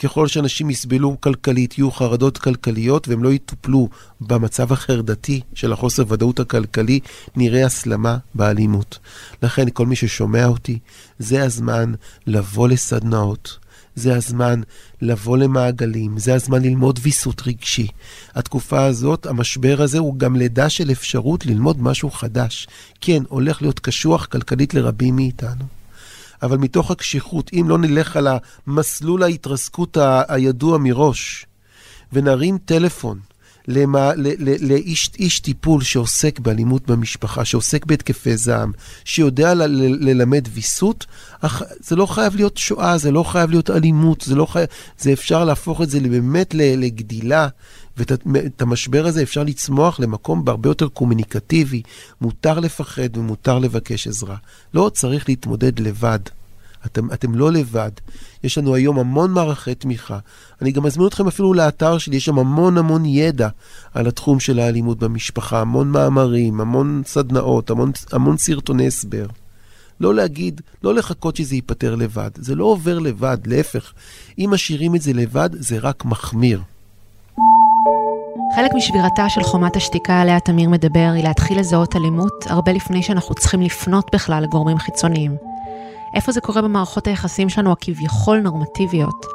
ככל 0.03 0.29
שאנשים 0.29 0.71
יסבלו 0.71 1.17
כלכלית, 1.21 1.79
יהיו 1.79 1.91
חרדות 1.91 2.38
כלכליות 2.38 3.09
והם 3.09 3.25
לא 3.25 3.33
יטופלו 3.33 3.88
במצב 4.21 4.73
החרדתי 4.73 5.41
של 5.55 5.73
החוסר 5.73 6.05
ודאות 6.09 6.41
הכלכלי, 6.41 7.01
נראה 7.37 7.67
הסלמה 7.67 8.19
באלימות. 8.35 8.99
לכן, 9.43 9.67
כל 9.73 9.87
מי 9.87 9.97
ששומע 9.97 10.47
אותי, 10.47 10.79
זה 11.19 11.45
הזמן 11.45 11.93
לבוא 12.27 12.69
לסדנאות. 12.69 13.59
זה 13.95 14.17
הזמן 14.17 14.61
לבוא 15.03 15.38
למעגלים, 15.38 16.19
זה 16.19 16.35
הזמן 16.35 16.62
ללמוד 16.62 16.99
ויסות 17.03 17.43
רגשי. 17.47 17.87
התקופה 18.35 18.85
הזאת, 18.85 19.27
המשבר 19.27 19.83
הזה, 19.83 19.99
הוא 19.99 20.19
גם 20.19 20.37
לידה 20.37 20.69
של 20.69 20.91
אפשרות 20.91 21.47
ללמוד 21.47 21.83
משהו 21.83 22.11
חדש. 22.11 22.69
כן, 23.01 23.23
הולך 23.29 23.62
להיות 23.62 23.81
קשוח 23.81 24.27
כלכלית 24.27 24.75
לרבים 24.75 25.17
מאיתנו. 25.17 25.82
אבל 26.42 26.57
מתוך 26.57 26.90
הקשיחות, 26.90 27.50
אם 27.52 27.68
לא 27.68 27.78
נלך 27.78 28.16
על 28.16 28.28
המסלול 28.66 29.22
ההתרסקות 29.22 29.96
הידוע 30.28 30.78
מראש, 30.78 31.46
ונרים 32.12 32.59
טלפון 32.64 33.18
למה, 33.68 34.14
ל, 34.14 34.28
ל, 34.38 34.72
לאיש 34.72 35.11
איש 35.18 35.40
טיפול 35.40 35.83
שעוסק 35.83 36.38
באלימות 36.38 36.87
במשפחה, 36.87 37.44
שעוסק 37.44 37.87
בהתקפי 37.87 38.37
זעם, 38.37 38.72
שיודע 39.05 39.55
ל, 39.55 39.62
ל, 39.62 40.11
ללמד 40.11 40.48
ויסות, 40.52 41.07
זה 41.81 41.96
לא 41.96 42.07
חייב 42.07 42.37
להיות 42.37 42.57
שואה, 42.57 42.98
זה 42.98 43.11
לא 43.11 43.22
חייב 43.22 43.50
להיות 43.50 43.70
אלימות, 43.70 44.20
זה 44.20 44.35
לא 44.35 44.46
חייב, 44.46 44.66
זה 44.98 45.12
אפשר 45.12 45.44
להפוך 45.44 45.83
את 45.83 45.90
זה 45.90 46.00
באמת 46.00 46.55
לגדילה, 46.55 47.48
ואת 47.96 48.62
המשבר 48.62 49.07
הזה 49.07 49.22
אפשר 49.22 49.42
לצמוח 49.42 50.00
למקום 50.00 50.44
בהרבה 50.44 50.70
יותר 50.70 50.88
קומוניקטיבי. 50.88 51.83
מותר 52.20 52.61
לפחד 52.61 53.16
ומותר 53.16 53.59
לבקש 53.59 54.07
עזרה. 54.07 54.37
לא 54.74 54.90
צריך 54.94 55.28
להתמודד 55.28 55.81
לבד. 55.81 56.18
אתם, 56.87 57.12
אתם 57.12 57.35
לא 57.35 57.52
לבד. 57.52 57.90
יש 58.44 58.59
לנו 58.59 58.74
היום 58.74 58.98
המון 58.98 59.33
מערכי 59.33 59.74
תמיכה. 59.74 60.18
אני 60.62 60.72
גם 60.72 60.83
מזמין 60.83 61.07
אתכם 61.07 61.26
אפילו 61.26 61.55
לאתר 61.55 61.98
שלי, 61.98 62.16
יש 62.16 62.24
שם 62.24 62.38
המון 62.38 62.78
המון 62.78 63.05
ידע 63.05 63.48
על 63.94 64.07
התחום 64.07 64.40
של 64.40 64.59
האלימות 64.59 64.98
במשפחה, 64.98 65.61
המון 65.61 65.90
מאמרים, 65.90 66.61
המון 66.61 67.02
סדנאות, 67.07 67.70
המון, 67.70 67.92
המון 68.12 68.37
סרטוני 68.37 68.87
הסבר. 68.87 69.26
לא 70.00 70.14
להגיד, 70.14 70.61
לא 70.83 70.94
לחכות 70.94 71.37
שזה 71.37 71.55
ייפתר 71.55 71.94
לבד. 71.94 72.31
זה 72.37 72.55
לא 72.55 72.64
עובר 72.64 72.98
לבד, 72.98 73.38
להפך. 73.46 73.92
אם 74.38 74.48
משאירים 74.52 74.94
את 74.94 75.02
זה 75.02 75.12
לבד, 75.12 75.50
זה 75.52 75.78
רק 75.78 76.05
מחמיר. 76.05 76.61
חלק 78.57 78.71
משבירתה 78.75 79.29
של 79.29 79.42
חומת 79.42 79.77
השתיקה 79.77 80.21
עליה 80.21 80.40
תמיר 80.40 80.68
מדבר 80.68 81.11
היא 81.14 81.25
להתחיל 81.25 81.59
לזהות 81.59 81.97
אלימות 81.97 82.47
הרבה 82.47 82.73
לפני 82.73 83.03
שאנחנו 83.03 83.35
צריכים 83.35 83.62
לפנות 83.62 84.14
בכלל 84.14 84.42
לגורמים 84.42 84.79
חיצוניים. 84.79 85.37
איפה 86.14 86.33
זה 86.33 86.40
קורה 86.40 86.62
במערכות 86.62 87.07
היחסים 87.07 87.49
שלנו 87.49 87.73
הכביכול 87.73 88.40
נורמטיביות? 88.40 89.27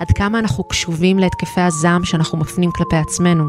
עד 0.00 0.12
כמה 0.12 0.38
אנחנו 0.38 0.64
קשובים 0.64 1.18
להתקפי 1.18 1.60
הזעם 1.60 2.04
שאנחנו 2.04 2.38
מפנים 2.38 2.70
כלפי 2.70 2.96
עצמנו? 2.96 3.44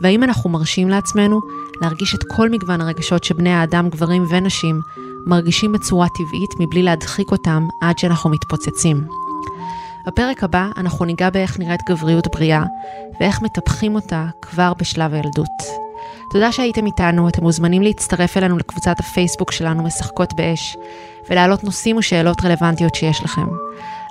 והאם 0.00 0.22
אנחנו 0.22 0.50
מרשים 0.50 0.88
לעצמנו 0.88 1.40
להרגיש 1.80 2.14
את 2.14 2.20
כל 2.36 2.48
מגוון 2.50 2.80
הרגשות 2.80 3.24
שבני 3.24 3.52
האדם, 3.52 3.88
גברים 3.88 4.24
ונשים, 4.30 4.80
מרגישים 5.26 5.72
בצורה 5.72 6.06
טבעית 6.08 6.50
מבלי 6.60 6.82
להדחיק 6.82 7.30
אותם 7.30 7.66
עד 7.80 7.98
שאנחנו 7.98 8.30
מתפוצצים? 8.30 9.27
בפרק 10.08 10.44
הבא 10.44 10.68
אנחנו 10.76 11.04
ניגע 11.04 11.30
באיך 11.30 11.58
נראית 11.58 11.80
גבריות 11.88 12.28
בריאה 12.28 12.64
ואיך 13.20 13.42
מטפחים 13.42 13.94
אותה 13.94 14.26
כבר 14.42 14.72
בשלב 14.78 15.14
הילדות. 15.14 15.62
תודה 16.32 16.52
שהייתם 16.52 16.86
איתנו, 16.86 17.28
אתם 17.28 17.42
מוזמנים 17.42 17.82
להצטרף 17.82 18.36
אלינו 18.36 18.58
לקבוצת 18.58 19.00
הפייסבוק 19.00 19.52
שלנו 19.52 19.82
משחקות 19.82 20.34
באש 20.34 20.76
ולהעלות 21.30 21.64
נושאים 21.64 21.96
ושאלות 21.96 22.44
רלוונטיות 22.44 22.94
שיש 22.94 23.22
לכם. 23.22 23.46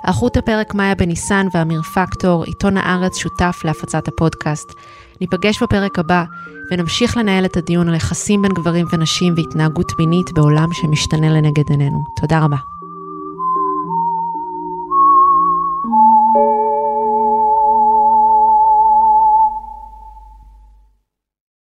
ערכו 0.04 0.28
את 0.28 0.36
הפרק 0.36 0.74
מאיה 0.74 0.94
בניסן 0.94 1.46
ואמיר 1.52 1.82
פקטור, 1.82 2.44
עיתון 2.44 2.76
הארץ 2.76 3.16
שותף 3.16 3.60
להפצת 3.64 4.08
הפודקאסט. 4.08 4.72
ניפגש 5.20 5.62
בפרק 5.62 5.98
הבא 5.98 6.24
ונמשיך 6.70 7.16
לנהל 7.16 7.44
את 7.44 7.56
הדיון 7.56 7.88
על 7.88 7.94
יחסים 7.94 8.42
בין 8.42 8.52
גברים 8.52 8.86
ונשים 8.92 9.34
והתנהגות 9.36 9.92
מינית 9.98 10.32
בעולם 10.32 10.68
שמשתנה 10.72 11.28
לנגד 11.30 11.70
עינינו. 11.70 12.04
תודה 12.20 12.38
רבה. 12.38 12.77